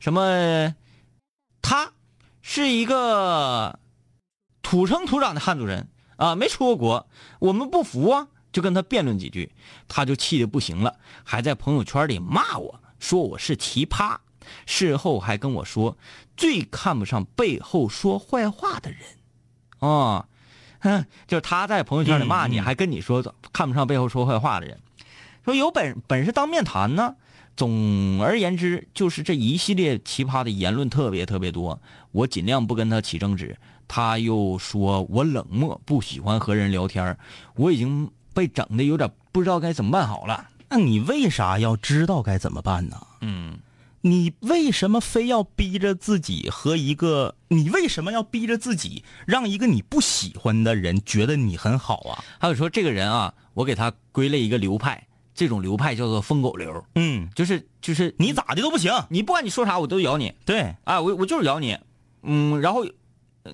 [0.00, 0.74] 什么，
[1.62, 1.92] 他
[2.42, 3.78] 是一个
[4.60, 7.08] 土生土长的汉族人啊，没出过国，
[7.38, 9.50] 我们不服啊，就跟他辩论几句，
[9.86, 14.18] 他就气得不行了，还在朋友圈里骂我说我是奇葩。
[14.66, 15.96] 事后还跟我说，
[16.36, 19.00] 最看不上背后说坏话的人，
[19.78, 20.26] 哦，
[20.80, 24.78] 哼， 就是他在朋友圈里骂你，还跟你说看不上背后说坏话的人，
[25.44, 27.16] 说有本本事当面谈呢。
[27.56, 31.82] 总而言之，就是这一系列奇葩的言论特别特别多，
[32.12, 33.58] 我尽量不跟他起争执。
[33.88, 37.18] 他又说我冷漠，不喜欢和人聊天，
[37.56, 40.48] 我已经被整的有点不知道该怎么办好了。
[40.68, 42.96] 那你为啥要知道该怎么办呢？
[43.22, 43.58] 嗯。
[44.08, 47.34] 你为什么非要逼着自己和一个？
[47.48, 52.24] 你为什么要逼着自己让一个你不喜欢的人觉得你很好啊？
[52.38, 56.84] 还有说这个人啊，我给他归类一个流派，这种流派叫做疯狗流。
[56.94, 60.32] 嗯，就是就是你咋的都不行，你不管你说啥我都咬你。
[60.46, 61.78] 对，啊，我我就是咬你。
[62.22, 62.86] 嗯，然后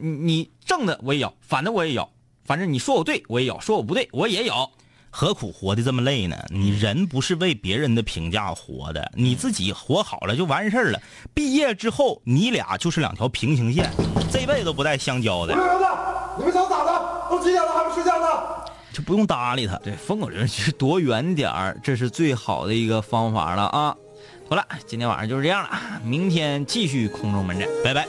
[0.01, 2.11] 你正的我也咬，反的我也咬，
[2.45, 4.71] 反正你说我对我也咬，说我不对我也咬。
[5.17, 6.37] 何苦活的这么累呢？
[6.49, 11.01] 你人不是为别人的评价活的，你自己活好了就完事儿了。
[11.33, 13.89] 毕业之后，你俩就是两条平行线，
[14.29, 15.55] 这辈子都不带相交的。
[15.55, 15.85] 儿子，
[16.37, 17.31] 你们想咋的？
[17.31, 18.27] 都几点了还不睡觉呢？
[18.93, 19.77] 就不用搭理他。
[19.77, 23.97] 对，疯狗人其实躲远点儿，这是最好的一个方法了啊！
[24.51, 25.71] 好了，今天晚上就是这样了，
[26.03, 28.05] 明天继续空中门诊，拜拜。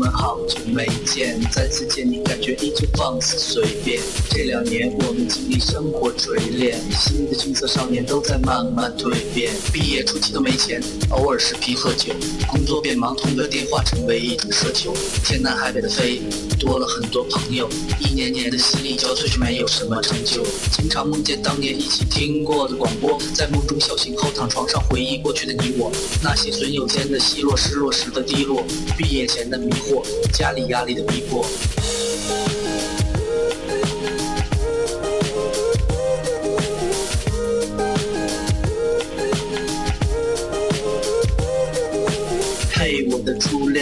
[0.00, 4.00] 我们好久没见，再次见你感觉依旧放肆随便。
[4.30, 9.52] 这两年我们经历生活锤炼，新的青涩少年都在慢慢蜕变。
[9.70, 12.14] 毕业初期都没钱，偶尔视频喝酒，
[12.48, 14.94] 工作变忙，通个电话成为一种奢求。
[15.22, 16.22] 天南海北的飞，
[16.60, 17.66] 多了很多朋友，
[17.98, 20.44] 一年年的心力交瘁却没有什么成就。
[20.70, 25.90] 经常梦见当年一起听过的广播，在梦中笑醒后躺床上回忆过去的你我，
[26.22, 28.62] 那些损友间的奚落，失落时的低落，
[28.98, 30.04] 毕业前的迷惑，
[30.34, 31.46] 家里压力的逼迫。